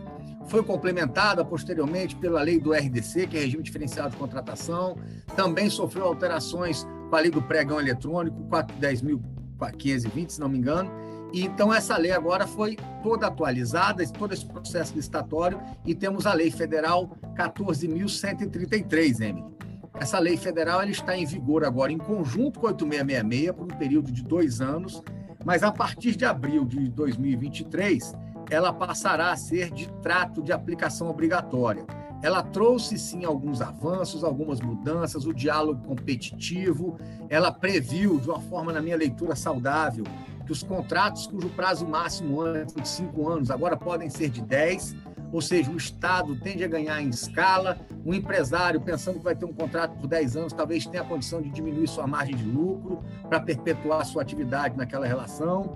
foi 0.47 0.63
complementada 0.63 1.43
posteriormente 1.43 2.15
pela 2.15 2.41
lei 2.41 2.59
do 2.59 2.73
RDC, 2.73 3.27
que 3.27 3.37
é 3.37 3.41
Regime 3.41 3.63
Diferenciado 3.63 4.11
de 4.11 4.17
Contratação, 4.17 4.97
também 5.35 5.69
sofreu 5.69 6.05
alterações 6.05 6.87
com 7.09 7.15
a 7.15 7.19
lei 7.19 7.31
do 7.31 7.41
pregão 7.41 7.79
eletrônico, 7.79 8.41
410.520, 8.49 10.29
se 10.29 10.39
não 10.39 10.47
me 10.47 10.57
engano, 10.57 10.91
então, 11.33 11.73
essa 11.73 11.95
lei 11.97 12.11
agora 12.11 12.45
foi 12.45 12.77
toda 13.01 13.27
atualizada, 13.27 14.05
todo 14.07 14.33
esse 14.33 14.45
processo 14.45 14.93
licitatório, 14.95 15.59
e 15.85 15.95
temos 15.95 16.25
a 16.25 16.33
Lei 16.33 16.51
Federal 16.51 17.17
14.133, 17.35 19.21
Emily. 19.21 19.51
Essa 19.99 20.17
lei 20.17 20.35
federal 20.35 20.81
ela 20.81 20.89
está 20.89 21.15
em 21.15 21.25
vigor 21.25 21.63
agora 21.63 21.91
em 21.91 21.97
conjunto 21.97 22.59
com 22.59 22.65
a 22.65 22.71
8666 22.71 23.51
por 23.51 23.63
um 23.65 23.77
período 23.77 24.11
de 24.11 24.23
dois 24.23 24.59
anos, 24.59 25.03
mas 25.45 25.61
a 25.61 25.71
partir 25.71 26.15
de 26.15 26.25
abril 26.25 26.65
de 26.65 26.89
2023 26.89 28.13
ela 28.49 28.73
passará 28.73 29.31
a 29.31 29.37
ser 29.37 29.69
de 29.69 29.87
trato 30.01 30.41
de 30.41 30.51
aplicação 30.51 31.07
obrigatória. 31.07 31.85
Ela 32.23 32.43
trouxe 32.43 32.97
sim 32.97 33.25
alguns 33.25 33.61
avanços, 33.61 34.23
algumas 34.23 34.59
mudanças, 34.59 35.25
o 35.25 35.33
diálogo 35.33 35.87
competitivo, 35.87 36.97
ela 37.29 37.51
previu 37.51 38.19
de 38.19 38.29
uma 38.29 38.39
forma, 38.39 38.73
na 38.73 38.81
minha 38.81 38.97
leitura, 38.97 39.35
saudável, 39.35 40.03
que 40.51 40.53
os 40.53 40.63
contratos 40.63 41.27
cujo 41.27 41.49
prazo 41.49 41.87
máximo 41.87 42.41
antes 42.41 42.75
de 42.75 42.85
cinco 42.85 43.29
anos 43.29 43.49
agora 43.49 43.77
podem 43.77 44.09
ser 44.09 44.29
de 44.29 44.41
10, 44.41 44.97
ou 45.31 45.39
seja, 45.39 45.71
o 45.71 45.77
Estado 45.77 46.37
tende 46.41 46.61
a 46.61 46.67
ganhar 46.67 47.01
em 47.01 47.07
escala, 47.07 47.79
o 48.03 48.13
empresário, 48.13 48.81
pensando 48.81 49.19
que 49.19 49.23
vai 49.23 49.33
ter 49.33 49.45
um 49.45 49.53
contrato 49.53 49.97
por 49.97 50.07
10 50.07 50.35
anos, 50.35 50.53
talvez 50.53 50.85
tenha 50.85 51.03
a 51.03 51.05
condição 51.05 51.41
de 51.41 51.49
diminuir 51.49 51.87
sua 51.87 52.05
margem 52.05 52.35
de 52.35 52.43
lucro 52.43 53.01
para 53.29 53.39
perpetuar 53.39 54.05
sua 54.05 54.21
atividade 54.21 54.75
naquela 54.75 55.07
relação. 55.07 55.73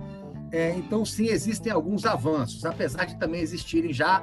É, 0.52 0.74
então, 0.76 1.06
sim, 1.06 1.28
existem 1.28 1.72
alguns 1.72 2.04
avanços, 2.04 2.66
apesar 2.66 3.06
de 3.06 3.16
também 3.16 3.40
existirem 3.40 3.94
já 3.94 4.22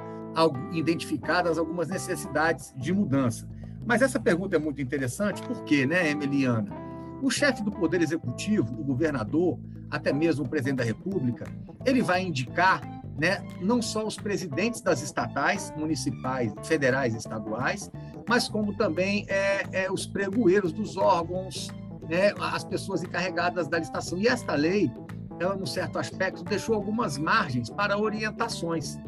identificadas 0.72 1.58
algumas 1.58 1.88
necessidades 1.88 2.72
de 2.76 2.92
mudança. 2.92 3.48
Mas 3.84 4.02
essa 4.02 4.20
pergunta 4.20 4.54
é 4.54 4.58
muito 4.58 4.80
interessante, 4.80 5.42
por 5.42 5.64
quê, 5.64 5.84
né, 5.84 6.10
Emiliana? 6.10 6.83
O 7.22 7.30
chefe 7.30 7.62
do 7.62 7.70
Poder 7.70 8.02
Executivo, 8.02 8.72
o 8.78 8.84
governador, 8.84 9.58
até 9.90 10.12
mesmo 10.12 10.44
o 10.44 10.48
presidente 10.48 10.78
da 10.78 10.84
República, 10.84 11.46
ele 11.84 12.02
vai 12.02 12.22
indicar 12.22 12.82
né, 13.16 13.44
não 13.60 13.80
só 13.80 14.04
os 14.04 14.16
presidentes 14.16 14.80
das 14.80 15.02
estatais, 15.02 15.72
municipais, 15.76 16.52
federais 16.64 17.14
e 17.14 17.18
estaduais, 17.18 17.90
mas 18.28 18.48
como 18.48 18.76
também 18.76 19.24
é, 19.28 19.84
é, 19.84 19.90
os 19.90 20.06
pregoeiros 20.06 20.72
dos 20.72 20.96
órgãos, 20.96 21.70
né, 22.08 22.32
as 22.38 22.64
pessoas 22.64 23.02
encarregadas 23.02 23.68
da 23.68 23.78
licitação. 23.78 24.18
E 24.18 24.26
esta 24.26 24.54
lei, 24.54 24.90
ela, 25.38 25.54
num 25.54 25.66
certo 25.66 25.98
aspecto, 25.98 26.42
deixou 26.44 26.74
algumas 26.74 27.16
margens 27.16 27.70
para 27.70 27.98
orientações 27.98 28.98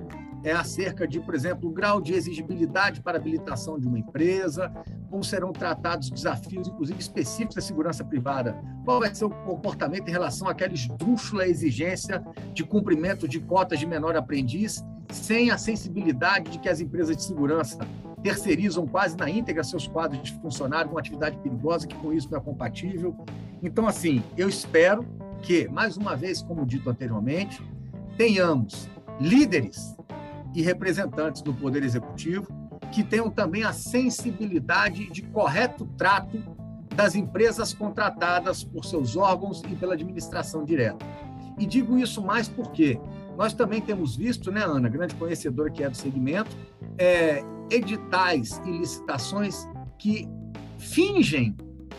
é, 0.46 0.52
acerca 0.52 1.08
de, 1.08 1.18
por 1.18 1.34
exemplo, 1.34 1.68
o 1.68 1.72
grau 1.72 2.00
de 2.00 2.14
exigibilidade 2.14 3.00
para 3.00 3.18
habilitação 3.18 3.80
de 3.80 3.88
uma 3.88 3.98
empresa, 3.98 4.72
como 5.10 5.24
serão 5.24 5.52
tratados 5.52 6.08
desafios, 6.08 6.68
inclusive 6.68 7.00
específicos 7.00 7.56
da 7.56 7.60
segurança 7.60 8.04
privada, 8.04 8.56
qual 8.84 9.00
vai 9.00 9.12
ser 9.12 9.24
o 9.24 9.30
comportamento 9.30 10.06
em 10.06 10.12
relação 10.12 10.48
àquela 10.48 10.72
esdrúxula 10.72 11.48
exigência 11.48 12.24
de 12.54 12.62
cumprimento 12.62 13.26
de 13.26 13.40
cotas 13.40 13.80
de 13.80 13.86
menor 13.86 14.16
aprendiz, 14.16 14.84
sem 15.10 15.50
a 15.50 15.58
sensibilidade 15.58 16.52
de 16.52 16.60
que 16.60 16.68
as 16.68 16.80
empresas 16.80 17.16
de 17.16 17.24
segurança 17.24 17.78
terceirizam 18.22 18.86
quase 18.86 19.16
na 19.16 19.28
íntegra 19.28 19.64
seus 19.64 19.88
quadros 19.88 20.22
de 20.22 20.32
funcionário 20.34 20.92
com 20.92 20.96
atividade 20.96 21.36
perigosa, 21.38 21.88
que 21.88 21.96
com 21.96 22.12
isso 22.12 22.30
não 22.30 22.38
é 22.38 22.40
compatível. 22.40 23.16
Então, 23.60 23.88
assim, 23.88 24.22
eu 24.36 24.48
espero 24.48 25.04
que, 25.42 25.66
mais 25.66 25.96
uma 25.96 26.14
vez, 26.14 26.40
como 26.40 26.64
dito 26.64 26.88
anteriormente, 26.88 27.60
tenhamos 28.16 28.88
líderes 29.20 29.95
e 30.56 30.62
representantes 30.62 31.42
do 31.42 31.52
Poder 31.52 31.82
Executivo 31.82 32.48
que 32.90 33.04
tenham 33.04 33.30
também 33.30 33.62
a 33.62 33.74
sensibilidade 33.74 35.10
de 35.10 35.20
correto 35.20 35.84
trato 35.98 36.42
das 36.94 37.14
empresas 37.14 37.74
contratadas 37.74 38.64
por 38.64 38.86
seus 38.86 39.16
órgãos 39.16 39.62
e 39.70 39.76
pela 39.76 39.92
administração 39.92 40.64
direta. 40.64 41.04
E 41.58 41.66
digo 41.66 41.98
isso 41.98 42.24
mais 42.24 42.48
porque 42.48 42.98
nós 43.36 43.52
também 43.52 43.82
temos 43.82 44.16
visto, 44.16 44.50
né, 44.50 44.64
Ana, 44.64 44.88
grande 44.88 45.14
conhecedora 45.16 45.70
que 45.70 45.84
é 45.84 45.90
do 45.90 45.96
segmento, 45.96 46.56
é, 46.96 47.44
editais 47.70 48.58
e 48.64 48.78
licitações 48.78 49.68
que 49.98 50.26
fingem 50.78 51.54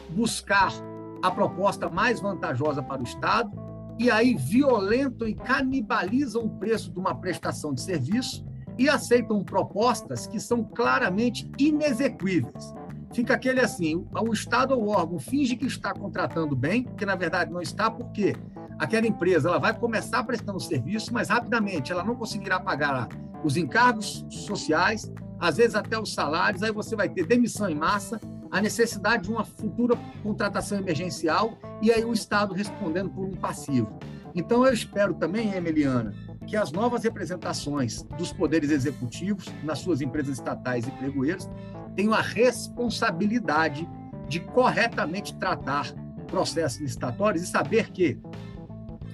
buscar 0.10 0.74
a 1.22 1.30
proposta 1.30 1.90
mais 1.90 2.20
vantajosa 2.20 2.82
para 2.82 3.02
o 3.02 3.04
Estado 3.04 3.52
e 4.00 4.10
aí 4.10 4.36
violentam 4.36 5.28
e 5.28 5.36
canibalizam 5.36 6.44
o 6.44 6.50
preço 6.58 6.92
de 6.92 6.98
uma 6.98 7.14
prestação 7.14 7.72
de 7.72 7.82
serviço 7.82 8.47
e 8.78 8.90
aceitam 8.90 9.44
propostas 9.44 10.28
que 10.28 10.40
são 10.40 10.64
claramente 10.64 11.50
inexequíveis. 11.58 12.74
Fica 13.14 13.34
aquele 13.34 13.62
assim: 13.62 14.06
o 14.14 14.34
Estado 14.34 14.74
ou 14.74 14.86
o 14.86 14.90
órgão 14.90 15.20
finge 15.20 15.56
que 15.56 15.66
está 15.66 15.94
contratando 15.94 16.56
bem, 16.56 16.84
que 16.84 17.06
na 17.06 17.16
verdade 17.16 17.52
não 17.52 17.62
está, 17.62 17.90
porque 17.90 18.36
aquela 18.78 19.08
empresa 19.08 19.50
ela 19.50 19.60
vai 19.60 19.78
começar 19.78 20.24
prestando 20.24 20.60
serviço, 20.60 21.14
mas 21.14 21.30
rapidamente 21.30 21.92
ela 21.92 22.04
não 22.04 22.16
conseguirá 22.16 22.60
pagar 22.60 23.10
os 23.44 23.58
encargos 23.58 24.26
sociais, 24.30 25.12
às 25.40 25.58
vezes 25.58 25.76
até 25.76 26.00
os 26.00 26.14
salários, 26.14 26.64
aí 26.64 26.72
você 26.72 26.96
vai 26.96 27.10
ter 27.10 27.26
demissão 27.26 27.70
em 27.70 27.76
massa, 27.76 28.20
a 28.52 28.62
necessidade 28.62 29.24
de 29.24 29.32
uma 29.32 29.44
futura 29.44 29.96
contratação 30.24 30.78
emergencial 30.78 31.58
e 31.82 31.92
aí 31.92 32.04
o 32.04 32.14
Estado 32.14 32.54
respondendo 32.54 33.10
por 33.10 33.26
um 33.26 33.36
passivo. 33.36 33.98
Então 34.34 34.66
eu 34.66 34.74
espero 34.74 35.14
também, 35.14 35.54
Emiliana, 35.54 36.14
que 36.48 36.56
as 36.56 36.72
novas 36.72 37.04
representações 37.04 38.04
dos 38.18 38.32
poderes 38.32 38.72
executivos 38.72 39.46
nas 39.64 39.80
suas 39.80 40.02
empresas 40.02 40.38
estatais 40.38 40.88
e 40.88 40.92
pregoeiros 40.92 41.50
tenham 41.96 42.14
a 42.14 42.22
responsabilidade 42.22 43.88
de 44.30 44.40
corretamente 44.40 45.36
tratar 45.36 45.94
processos 46.28 46.80
licitatórios 46.80 47.44
e 47.44 47.48
saber 47.48 47.92
que 47.92 48.20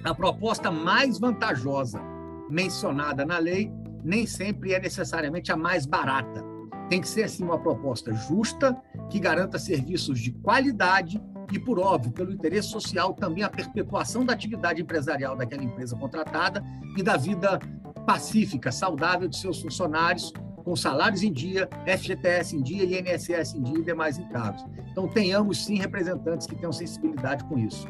a 0.04 0.14
proposta 0.14 0.70
mais 0.70 1.18
vantajosa 1.18 2.00
mencionada 2.48 3.24
na 3.24 3.38
lei 3.38 3.72
nem 4.04 4.26
sempre 4.26 4.74
é 4.74 4.80
necessariamente 4.80 5.50
a 5.50 5.56
mais 5.56 5.86
barata. 5.86 6.44
Tem 6.90 7.00
que 7.00 7.08
ser, 7.08 7.22
assim, 7.22 7.42
uma 7.42 7.58
proposta 7.58 8.12
justa, 8.12 8.76
que 9.08 9.18
garanta 9.18 9.58
serviços 9.58 10.20
de 10.20 10.30
qualidade 10.30 11.20
e, 11.52 11.58
por 11.58 11.78
óbvio, 11.78 12.12
pelo 12.12 12.32
interesse 12.32 12.68
social, 12.68 13.12
também 13.14 13.42
a 13.42 13.48
perpetuação 13.48 14.24
da 14.24 14.32
atividade 14.32 14.82
empresarial 14.82 15.36
daquela 15.36 15.62
empresa 15.62 15.96
contratada 15.96 16.62
e 16.96 17.02
da 17.02 17.16
vida 17.16 17.58
pacífica, 18.06 18.70
saudável 18.70 19.28
de 19.28 19.36
seus 19.36 19.60
funcionários, 19.60 20.32
com 20.64 20.74
salários 20.74 21.22
em 21.22 21.32
dia, 21.32 21.68
FGTS 21.86 22.56
em 22.56 22.62
dia, 22.62 23.00
INSS 23.00 23.54
em 23.54 23.62
dia 23.62 23.78
e 23.78 23.82
demais 23.82 24.18
encargos. 24.18 24.64
Então, 24.90 25.06
tenhamos 25.06 25.64
sim 25.64 25.78
representantes 25.78 26.46
que 26.46 26.56
tenham 26.56 26.72
sensibilidade 26.72 27.44
com 27.44 27.58
isso. 27.58 27.86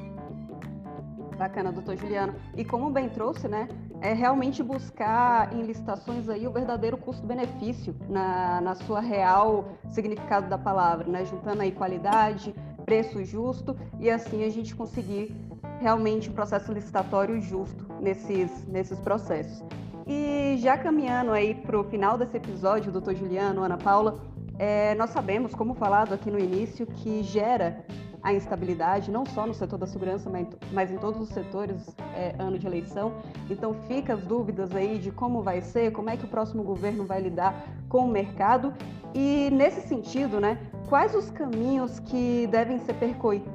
Bacana, 1.38 1.72
doutor 1.72 1.96
Juliano. 1.96 2.34
E 2.56 2.64
como 2.64 2.90
bem 2.90 3.08
trouxe, 3.08 3.48
né, 3.48 3.68
é 4.00 4.12
realmente 4.12 4.62
buscar 4.62 5.52
em 5.52 5.62
licitações 5.62 6.28
aí 6.28 6.46
o 6.46 6.52
verdadeiro 6.52 6.96
custo-benefício 6.96 7.94
na, 8.08 8.60
na 8.60 8.74
sua 8.74 9.00
real 9.00 9.76
significado 9.90 10.48
da 10.48 10.58
palavra, 10.58 11.08
né, 11.08 11.24
juntando 11.24 11.62
aí 11.62 11.72
qualidade, 11.72 12.54
preço 12.84 13.24
justo 13.24 13.76
e 13.98 14.10
assim 14.10 14.44
a 14.44 14.50
gente 14.50 14.74
conseguir 14.74 15.34
realmente 15.80 16.30
um 16.30 16.32
processo 16.32 16.72
licitatório 16.72 17.40
justo 17.40 17.86
nesses, 18.00 18.66
nesses 18.66 18.98
processos. 18.98 19.62
E 20.06 20.56
já 20.58 20.76
caminhando 20.76 21.32
aí 21.32 21.54
para 21.54 21.80
o 21.80 21.84
final 21.84 22.18
desse 22.18 22.36
episódio, 22.36 22.92
doutor 22.92 23.14
Juliano, 23.14 23.62
Ana 23.62 23.78
Paula, 23.78 24.20
é, 24.58 24.94
nós 24.94 25.10
sabemos, 25.10 25.54
como 25.54 25.74
falado 25.74 26.12
aqui 26.12 26.30
no 26.30 26.38
início, 26.38 26.86
que 26.86 27.22
gera 27.22 27.84
a 28.24 28.32
instabilidade, 28.32 29.10
não 29.10 29.26
só 29.26 29.46
no 29.46 29.52
setor 29.52 29.78
da 29.78 29.86
segurança, 29.86 30.32
mas 30.72 30.90
em 30.90 30.96
todos 30.96 31.20
os 31.20 31.28
setores, 31.28 31.94
é, 32.16 32.34
ano 32.38 32.58
de 32.58 32.66
eleição. 32.66 33.12
Então, 33.50 33.74
fica 33.86 34.14
as 34.14 34.22
dúvidas 34.22 34.74
aí 34.74 34.98
de 34.98 35.10
como 35.10 35.42
vai 35.42 35.60
ser, 35.60 35.92
como 35.92 36.08
é 36.08 36.16
que 36.16 36.24
o 36.24 36.28
próximo 36.28 36.62
governo 36.62 37.04
vai 37.04 37.20
lidar 37.20 37.68
com 37.86 38.06
o 38.06 38.08
mercado. 38.08 38.72
E, 39.14 39.50
nesse 39.52 39.86
sentido, 39.86 40.40
né, 40.40 40.58
quais 40.88 41.14
os 41.14 41.28
caminhos 41.30 42.00
que 42.00 42.46
devem 42.46 42.78
ser 42.78 42.94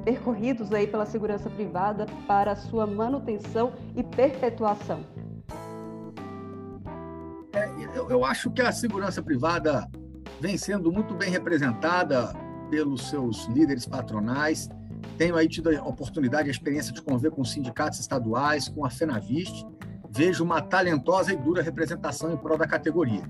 percorridos 0.04 0.72
aí 0.72 0.86
pela 0.86 1.04
segurança 1.04 1.50
privada 1.50 2.06
para 2.28 2.54
sua 2.54 2.86
manutenção 2.86 3.72
e 3.96 4.04
perpetuação? 4.04 5.00
É, 7.52 7.68
eu, 7.92 8.08
eu 8.08 8.24
acho 8.24 8.52
que 8.52 8.62
a 8.62 8.70
segurança 8.70 9.20
privada 9.20 9.90
vem 10.40 10.56
sendo 10.56 10.92
muito 10.92 11.12
bem 11.12 11.28
representada 11.28 12.32
pelos 12.70 13.08
seus 13.10 13.46
líderes 13.48 13.84
patronais. 13.84 14.68
Tenho 15.18 15.36
aí 15.36 15.48
tido 15.48 15.68
a 15.70 15.82
oportunidade 15.82 16.48
a 16.48 16.52
experiência 16.52 16.92
de 16.92 17.02
conviver 17.02 17.30
com 17.30 17.44
sindicatos 17.44 17.98
estaduais, 17.98 18.68
com 18.68 18.84
a 18.84 18.90
FENAVIST. 18.90 19.66
Vejo 20.10 20.44
uma 20.44 20.62
talentosa 20.62 21.32
e 21.32 21.36
dura 21.36 21.62
representação 21.62 22.32
em 22.32 22.36
prol 22.36 22.56
da 22.56 22.66
categoria. 22.66 23.22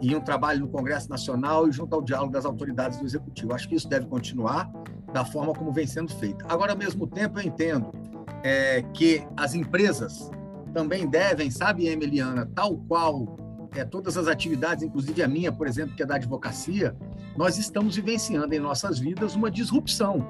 E 0.00 0.14
um 0.14 0.20
trabalho 0.20 0.60
no 0.60 0.68
Congresso 0.68 1.08
Nacional 1.08 1.68
e 1.68 1.72
junto 1.72 1.94
ao 1.94 2.02
diálogo 2.02 2.32
das 2.32 2.44
autoridades 2.44 2.98
do 2.98 3.04
Executivo. 3.04 3.54
Acho 3.54 3.68
que 3.68 3.74
isso 3.74 3.88
deve 3.88 4.06
continuar 4.06 4.70
da 5.12 5.24
forma 5.24 5.52
como 5.52 5.72
vem 5.72 5.86
sendo 5.86 6.12
feito. 6.12 6.44
Agora, 6.48 6.72
ao 6.72 6.78
mesmo 6.78 7.06
tempo, 7.06 7.38
eu 7.38 7.44
entendo 7.44 7.92
é, 8.42 8.82
que 8.94 9.26
as 9.36 9.54
empresas 9.54 10.30
também 10.72 11.08
devem, 11.08 11.50
sabe, 11.50 11.88
Emiliana, 11.88 12.46
tal 12.54 12.76
qual 12.76 13.36
é, 13.74 13.84
todas 13.84 14.16
as 14.16 14.26
atividades, 14.26 14.82
inclusive 14.82 15.22
a 15.22 15.28
minha, 15.28 15.52
por 15.52 15.66
exemplo, 15.66 15.94
que 15.94 16.02
é 16.02 16.06
da 16.06 16.16
advocacia, 16.16 16.96
nós 17.36 17.58
estamos 17.58 17.96
vivenciando 17.96 18.54
em 18.54 18.58
nossas 18.58 18.98
vidas 18.98 19.34
uma 19.34 19.50
disrupção. 19.50 20.26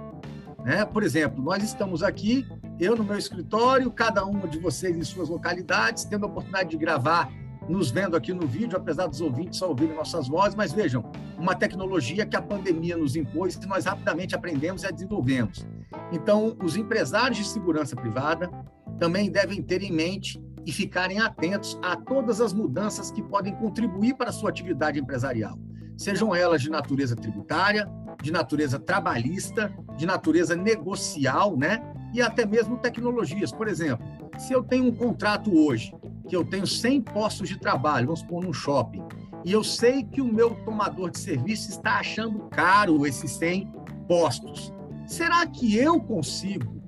Né? 0.65 0.85
Por 0.85 1.03
exemplo, 1.03 1.43
nós 1.43 1.63
estamos 1.63 2.03
aqui, 2.03 2.47
eu 2.79 2.97
no 2.97 3.05
meu 3.05 3.17
escritório, 3.17 3.91
cada 3.91 4.25
um 4.25 4.47
de 4.47 4.59
vocês 4.59 4.97
em 4.97 5.03
suas 5.03 5.29
localidades, 5.29 6.05
tendo 6.05 6.27
a 6.27 6.29
oportunidade 6.29 6.71
de 6.71 6.77
gravar, 6.77 7.31
nos 7.69 7.91
vendo 7.91 8.17
aqui 8.17 8.33
no 8.33 8.47
vídeo, 8.47 8.77
apesar 8.77 9.07
dos 9.07 9.21
ouvintes 9.21 9.59
só 9.59 9.69
ouvirem 9.69 9.95
nossas 9.95 10.27
vozes, 10.27 10.55
mas 10.55 10.73
vejam, 10.73 11.05
uma 11.39 11.55
tecnologia 11.55 12.25
que 12.25 12.35
a 12.35 12.43
pandemia 12.43 12.97
nos 12.97 13.15
impôs 13.15 13.57
e 13.57 13.67
nós 13.67 13.85
rapidamente 13.85 14.35
aprendemos 14.35 14.83
e 14.83 14.87
a 14.87 14.91
desenvolvemos. 14.91 15.67
Então, 16.11 16.57
os 16.63 16.77
empresários 16.77 17.39
de 17.39 17.45
segurança 17.45 17.95
privada 17.95 18.51
também 18.99 19.31
devem 19.31 19.63
ter 19.63 19.83
em 19.83 19.93
mente 19.93 20.43
e 20.69 20.73
ficarem 20.73 21.19
atentos 21.19 21.79
a 21.83 21.97
todas 21.97 22.43
as 22.43 22.53
mudanças 22.53 23.11
que 23.11 23.23
podem 23.23 23.55
contribuir 23.55 24.13
para 24.13 24.29
a 24.29 24.33
sua 24.33 24.51
atividade 24.51 25.01
empresarial, 25.01 25.59
sejam 25.97 26.35
elas 26.35 26.61
de 26.61 26.69
natureza 26.69 27.17
tributária, 27.17 27.91
de 28.23 28.31
natureza 28.31 28.79
trabalhista, 28.79 29.73
de 29.97 30.05
natureza 30.05 30.55
negocial, 30.55 31.57
né? 31.57 31.81
E 32.13 32.21
até 32.21 32.45
mesmo 32.45 32.77
tecnologias. 32.77 33.51
Por 33.51 33.67
exemplo, 33.67 34.07
se 34.39 34.53
eu 34.53 34.63
tenho 34.63 34.85
um 34.85 34.95
contrato 34.95 35.51
hoje, 35.59 35.91
que 36.29 36.37
eu 36.37 36.45
tenho 36.45 36.67
100 36.67 37.01
postos 37.01 37.49
de 37.49 37.59
trabalho, 37.59 38.09
vamos 38.09 38.21
supor 38.21 38.45
num 38.45 38.53
shopping, 38.53 39.03
e 39.47 39.53
eu 39.53 39.65
sei 39.65 40.05
que 40.05 40.21
o 40.21 40.31
meu 40.31 40.51
tomador 40.67 41.11
de 41.11 41.19
serviço 41.19 41.71
está 41.71 41.99
achando 41.99 42.41
caro 42.51 43.07
esses 43.07 43.31
100 43.31 43.73
postos. 44.07 44.71
Será 45.07 45.47
que 45.47 45.79
eu 45.79 45.99
consigo, 45.99 46.79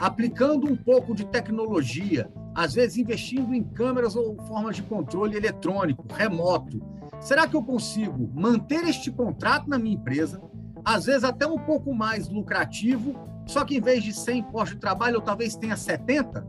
aplicando 0.00 0.72
um 0.72 0.76
pouco 0.76 1.14
de 1.14 1.26
tecnologia, 1.26 2.30
às 2.56 2.72
vezes 2.72 2.96
investindo 2.96 3.54
em 3.54 3.62
câmeras 3.62 4.16
ou 4.16 4.34
formas 4.46 4.76
de 4.76 4.82
controle 4.82 5.36
eletrônico, 5.36 6.06
remoto, 6.10 6.80
será 7.20 7.46
que 7.46 7.54
eu 7.54 7.62
consigo 7.62 8.32
manter 8.34 8.82
este 8.88 9.12
contrato 9.12 9.68
na 9.68 9.78
minha 9.78 9.94
empresa, 9.94 10.40
às 10.82 11.04
vezes 11.04 11.22
até 11.22 11.46
um 11.46 11.58
pouco 11.58 11.94
mais 11.94 12.30
lucrativo, 12.30 13.14
só 13.44 13.62
que 13.62 13.76
em 13.76 13.80
vez 13.80 14.02
de 14.02 14.14
100 14.14 14.44
postos 14.44 14.70
de 14.70 14.80
trabalho, 14.80 15.16
eu 15.16 15.20
talvez 15.20 15.54
tenha 15.54 15.76
70, 15.76 16.46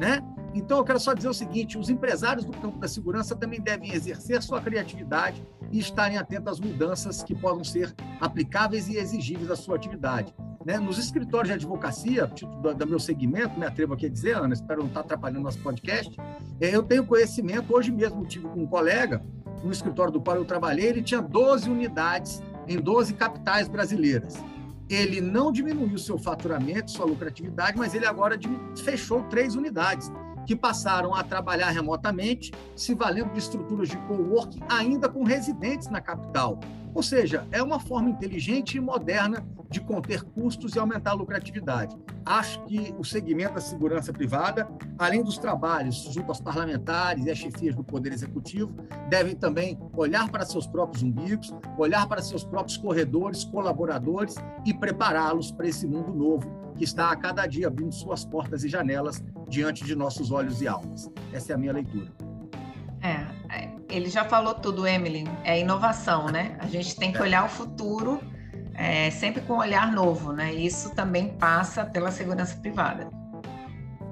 né? 0.00 0.22
Então, 0.54 0.78
eu 0.78 0.84
quero 0.84 0.98
só 0.98 1.12
dizer 1.12 1.28
o 1.28 1.34
seguinte: 1.34 1.76
os 1.76 1.90
empresários 1.90 2.46
do 2.46 2.52
campo 2.52 2.78
da 2.78 2.88
segurança 2.88 3.36
também 3.36 3.60
devem 3.60 3.92
exercer 3.92 4.42
sua 4.42 4.58
criatividade 4.58 5.46
e 5.70 5.78
estarem 5.78 6.16
atentos 6.16 6.54
às 6.54 6.60
mudanças 6.60 7.22
que 7.22 7.34
possam 7.34 7.62
ser 7.62 7.94
aplicáveis 8.18 8.88
e 8.88 8.96
exigíveis 8.96 9.50
à 9.50 9.56
sua 9.56 9.76
atividade. 9.76 10.34
Né? 10.66 10.80
Nos 10.80 10.98
escritórios 10.98 11.46
de 11.46 11.54
advocacia, 11.54 12.26
do, 12.26 12.74
do, 12.74 12.86
meu 12.88 12.98
segmento, 12.98 13.56
me 13.56 13.64
atrevo 13.64 13.94
aqui 13.94 14.06
a 14.06 14.08
dizer, 14.08 14.36
Ana, 14.36 14.52
espero 14.52 14.80
não 14.80 14.88
estar 14.88 14.98
atrapalhando 14.98 15.42
nosso 15.42 15.60
podcast, 15.60 16.12
é, 16.60 16.74
eu 16.74 16.82
tenho 16.82 17.06
conhecimento, 17.06 17.72
hoje 17.72 17.92
mesmo 17.92 18.26
tive 18.26 18.48
com 18.48 18.64
um 18.64 18.66
colega, 18.66 19.24
no 19.62 19.70
escritório 19.70 20.12
do 20.12 20.20
qual 20.20 20.36
eu 20.36 20.44
trabalhei, 20.44 20.86
ele 20.88 21.02
tinha 21.02 21.22
12 21.22 21.70
unidades 21.70 22.42
em 22.66 22.78
12 22.78 23.14
capitais 23.14 23.68
brasileiras. 23.68 24.42
Ele 24.90 25.20
não 25.20 25.52
diminuiu 25.52 25.98
seu 25.98 26.18
faturamento, 26.18 26.90
sua 26.90 27.06
lucratividade, 27.06 27.78
mas 27.78 27.94
ele 27.94 28.04
agora 28.04 28.36
fechou 28.76 29.22
três 29.22 29.54
unidades 29.54 30.10
que 30.46 30.54
passaram 30.54 31.14
a 31.14 31.22
trabalhar 31.22 31.70
remotamente, 31.70 32.52
se 32.74 32.94
valendo 32.94 33.32
de 33.32 33.38
estruturas 33.38 33.88
de 33.88 33.96
coworking, 33.98 34.60
ainda 34.68 35.08
com 35.08 35.24
residentes 35.24 35.88
na 35.88 36.00
capital. 36.00 36.58
Ou 36.94 37.02
seja, 37.02 37.46
é 37.52 37.62
uma 37.62 37.78
forma 37.78 38.08
inteligente 38.08 38.78
e 38.78 38.80
moderna 38.80 39.46
de 39.68 39.80
conter 39.80 40.22
custos 40.22 40.74
e 40.74 40.78
aumentar 40.78 41.10
a 41.10 41.14
lucratividade. 41.14 41.94
Acho 42.24 42.64
que 42.64 42.94
o 42.98 43.04
segmento 43.04 43.54
da 43.54 43.60
segurança 43.60 44.12
privada, 44.12 44.66
além 44.98 45.22
dos 45.22 45.36
trabalhos 45.36 45.96
junto 46.10 46.28
aos 46.28 46.40
parlamentares 46.40 47.26
e 47.26 47.30
às 47.30 47.36
chefias 47.36 47.74
do 47.74 47.84
Poder 47.84 48.12
Executivo, 48.12 48.74
devem 49.10 49.34
também 49.34 49.78
olhar 49.94 50.30
para 50.30 50.46
seus 50.46 50.66
próprios 50.66 51.02
umbigos, 51.02 51.52
olhar 51.76 52.06
para 52.06 52.22
seus 52.22 52.44
próprios 52.44 52.78
corredores, 52.78 53.44
colaboradores 53.44 54.36
e 54.64 54.72
prepará-los 54.72 55.50
para 55.50 55.68
esse 55.68 55.86
mundo 55.86 56.14
novo 56.14 56.65
que 56.76 56.84
está 56.84 57.10
a 57.10 57.16
cada 57.16 57.46
dia 57.46 57.66
abrindo 57.68 57.92
suas 57.92 58.24
portas 58.24 58.64
e 58.64 58.68
janelas 58.68 59.22
diante 59.48 59.84
de 59.84 59.94
nossos 59.94 60.30
olhos 60.30 60.60
e 60.60 60.68
almas. 60.68 61.10
Essa 61.32 61.52
é 61.52 61.54
a 61.54 61.58
minha 61.58 61.72
leitura. 61.72 62.12
É, 63.02 63.56
é, 63.56 63.70
ele 63.88 64.08
já 64.08 64.24
falou 64.24 64.54
tudo, 64.54 64.86
Emily. 64.86 65.24
É 65.44 65.60
inovação, 65.60 66.26
né? 66.26 66.56
A 66.60 66.66
gente 66.66 66.96
tem 66.96 67.12
que 67.12 67.18
é. 67.18 67.22
olhar 67.22 67.44
o 67.44 67.48
futuro 67.48 68.20
é, 68.74 69.10
sempre 69.10 69.40
com 69.42 69.54
um 69.54 69.58
olhar 69.58 69.90
novo, 69.90 70.32
né? 70.32 70.52
Isso 70.52 70.94
também 70.94 71.28
passa 71.28 71.84
pela 71.84 72.10
segurança 72.10 72.56
privada. 72.56 73.08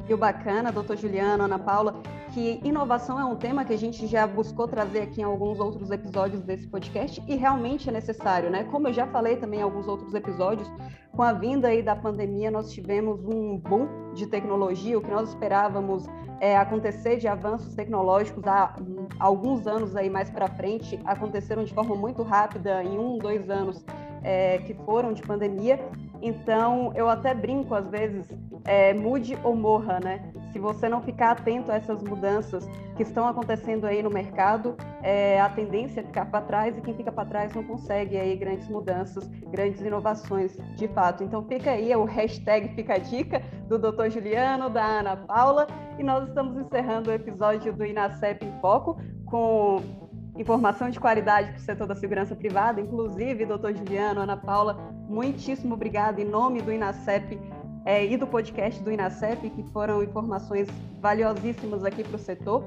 E 0.09 0.13
o 0.13 0.19
bacana, 0.19 0.71
doutor 0.71 0.97
Juliano, 0.97 1.45
Ana 1.45 1.59
Paula, 1.59 2.03
que 2.33 2.61
inovação 2.63 3.19
é 3.19 3.25
um 3.25 3.37
tema 3.37 3.65
que 3.65 3.73
a 3.73 3.79
gente 3.79 4.07
já 4.07 4.27
buscou 4.27 4.69
trazer 4.69 5.03
aqui 5.03 5.21
em 5.21 5.25
alguns 5.25 5.59
outros 5.59 5.91
episódios 5.91 6.43
desse 6.43 6.67
podcast 6.67 7.23
e 7.27 7.37
realmente 7.37 7.89
é 7.89 7.93
necessário, 7.93 8.51
né? 8.51 8.65
Como 8.65 8.89
eu 8.89 8.93
já 8.93 9.07
falei 9.07 9.37
também 9.37 9.61
em 9.61 9.63
alguns 9.63 9.87
outros 9.87 10.13
episódios, 10.15 10.71
com 11.13 11.23
a 11.23 11.33
vinda 11.33 11.69
aí 11.69 11.83
da 11.83 11.95
pandemia, 11.95 12.51
nós 12.51 12.73
tivemos 12.73 13.25
um 13.25 13.57
boom 13.57 14.13
de 14.15 14.27
tecnologia, 14.27 14.99
o 14.99 15.01
que 15.01 15.11
nós 15.11 15.29
esperávamos 15.29 16.07
é, 16.41 16.57
acontecer 16.57 17.17
de 17.17 17.29
avanços 17.29 17.75
tecnológicos 17.75 18.45
há 18.47 18.75
alguns 19.19 19.67
anos 19.67 19.97
aí 19.97 20.11
mais 20.11 20.29
para 20.29 20.49
frente, 20.49 21.01
aconteceram 21.05 21.65
de 21.65 21.73
forma 21.73 21.95
muito 21.95 22.23
rápida, 22.23 22.83
em 22.83 22.99
um, 22.99 23.17
dois 23.17 23.49
anos 23.49 23.85
é, 24.23 24.59
que 24.59 24.75
foram 24.75 25.13
de 25.13 25.23
pandemia. 25.23 25.81
Então, 26.25 26.91
eu 26.97 27.09
até 27.09 27.35
brinco 27.35 27.75
às 27.75 27.87
vezes, 27.89 28.27
é, 28.65 28.95
mude 28.95 29.39
ou 29.45 29.55
morra, 29.55 30.01
né? 30.01 30.33
se 30.55 30.61
você 30.61 30.89
não 30.89 31.03
ficar 31.03 31.33
atento 31.33 31.73
a 31.73 31.75
essas 31.75 32.01
mudanças 32.01 32.65
que 32.95 33.03
estão 33.03 33.27
acontecendo 33.27 33.87
aí 33.87 34.05
no 34.05 34.09
mercado, 34.09 34.77
é, 35.03 35.41
a 35.41 35.49
tendência 35.49 35.99
é 35.99 36.05
ficar 36.05 36.27
para 36.27 36.43
trás 36.43 36.79
e 36.79 36.81
quem 36.81 36.95
fica 36.95 37.11
para 37.11 37.25
trás 37.25 37.53
não 37.53 37.65
consegue 37.65 38.17
aí 38.17 38.37
grandes 38.37 38.69
mudanças, 38.69 39.27
grandes 39.51 39.81
inovações, 39.81 40.57
de 40.77 40.87
fato. 40.87 41.25
Então 41.25 41.43
fica 41.43 41.73
aí 41.73 41.93
o 41.97 42.05
hashtag 42.05 42.69
Fica 42.77 42.95
a 42.95 42.99
Dica 42.99 43.43
do 43.67 43.77
Dr. 43.77 44.11
Juliano, 44.11 44.71
da 44.71 44.85
Ana 44.85 45.17
Paula, 45.17 45.67
e 45.99 46.05
nós 46.05 46.29
estamos 46.29 46.57
encerrando 46.57 47.11
o 47.11 47.13
episódio 47.13 47.73
do 47.73 47.85
Inacep 47.85 48.47
em 48.47 48.61
Foco 48.61 48.97
com 49.27 49.83
informação 50.39 50.89
de 50.89 51.01
qualidade 51.01 51.49
para 51.49 51.59
o 51.59 51.63
setor 51.63 51.87
da 51.89 51.97
segurança 51.97 52.37
privada, 52.37 52.81
inclusive, 52.81 53.45
doutor 53.45 53.75
Juliano, 53.75 54.21
Ana 54.21 54.37
Paula, 54.37 54.94
muitíssimo 55.09 55.75
obrigada 55.75 56.21
em 56.21 56.25
nome 56.25 56.61
do 56.63 56.73
INACEP 56.73 57.39
é, 57.85 58.05
e 58.05 58.17
do 58.17 58.27
podcast 58.27 58.83
do 58.83 58.91
INACEP, 58.91 59.51
que 59.51 59.63
foram 59.65 60.03
informações 60.03 60.69
valiosíssimas 61.01 61.85
aqui 61.85 62.03
para 62.03 62.17
o 62.17 62.19
setor. 62.19 62.65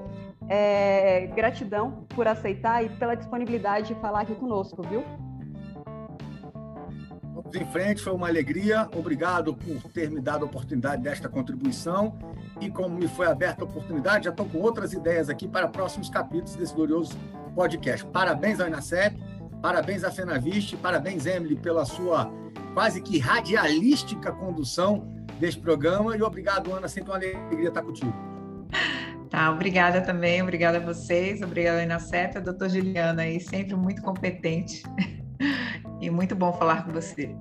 É, 0.49 1.27
gratidão 1.35 2.05
por 2.09 2.27
aceitar 2.27 2.83
e 2.85 2.89
pela 2.89 3.15
disponibilidade 3.15 3.87
de 3.87 3.95
falar 3.95 4.21
aqui 4.21 4.35
conosco, 4.35 4.81
viu? 4.83 5.03
Vamos 7.33 7.55
em 7.55 7.65
frente, 7.71 8.01
foi 8.01 8.13
uma 8.13 8.27
alegria. 8.27 8.87
Obrigado 8.95 9.55
por 9.55 9.91
ter 9.91 10.09
me 10.09 10.21
dado 10.21 10.43
a 10.43 10.45
oportunidade 10.45 11.01
desta 11.01 11.27
contribuição. 11.27 12.17
E 12.59 12.69
como 12.69 12.95
me 12.95 13.07
foi 13.07 13.27
aberta 13.27 13.63
a 13.63 13.65
oportunidade, 13.65 14.25
já 14.25 14.31
estou 14.31 14.45
com 14.45 14.59
outras 14.59 14.93
ideias 14.93 15.29
aqui 15.29 15.47
para 15.47 15.67
próximos 15.67 16.09
capítulos 16.09 16.55
desse 16.55 16.73
glorioso 16.73 17.17
podcast. 17.55 18.05
Parabéns 18.07 18.59
ao 18.59 18.67
INACEP, 18.67 19.17
parabéns 19.61 20.03
à 20.03 20.11
FENAVIST, 20.11 20.77
parabéns, 20.77 21.25
Emily, 21.25 21.55
pela 21.55 21.85
sua 21.85 22.31
quase 22.73 23.01
que 23.01 23.17
radialística 23.17 24.31
condução 24.31 25.07
deste 25.39 25.59
programa. 25.59 26.15
E 26.15 26.21
obrigado, 26.21 26.71
Ana, 26.73 26.87
sempre 26.87 27.11
uma 27.11 27.17
alegria 27.17 27.69
estar 27.69 27.81
contigo. 27.81 28.13
Tá, 29.29 29.51
obrigada 29.51 30.01
também, 30.01 30.41
obrigada 30.41 30.77
a 30.77 30.81
vocês, 30.81 31.41
obrigada 31.41 31.81
Ana 31.81 31.99
Seta, 31.99 32.39
doutor 32.39 32.69
Juliana 32.69 33.23
aí, 33.23 33.41
sempre 33.41 33.75
muito 33.75 34.01
competente 34.01 34.83
e 35.99 36.09
muito 36.09 36.33
bom 36.35 36.53
falar 36.53 36.85
com 36.85 36.93
você. 36.93 37.35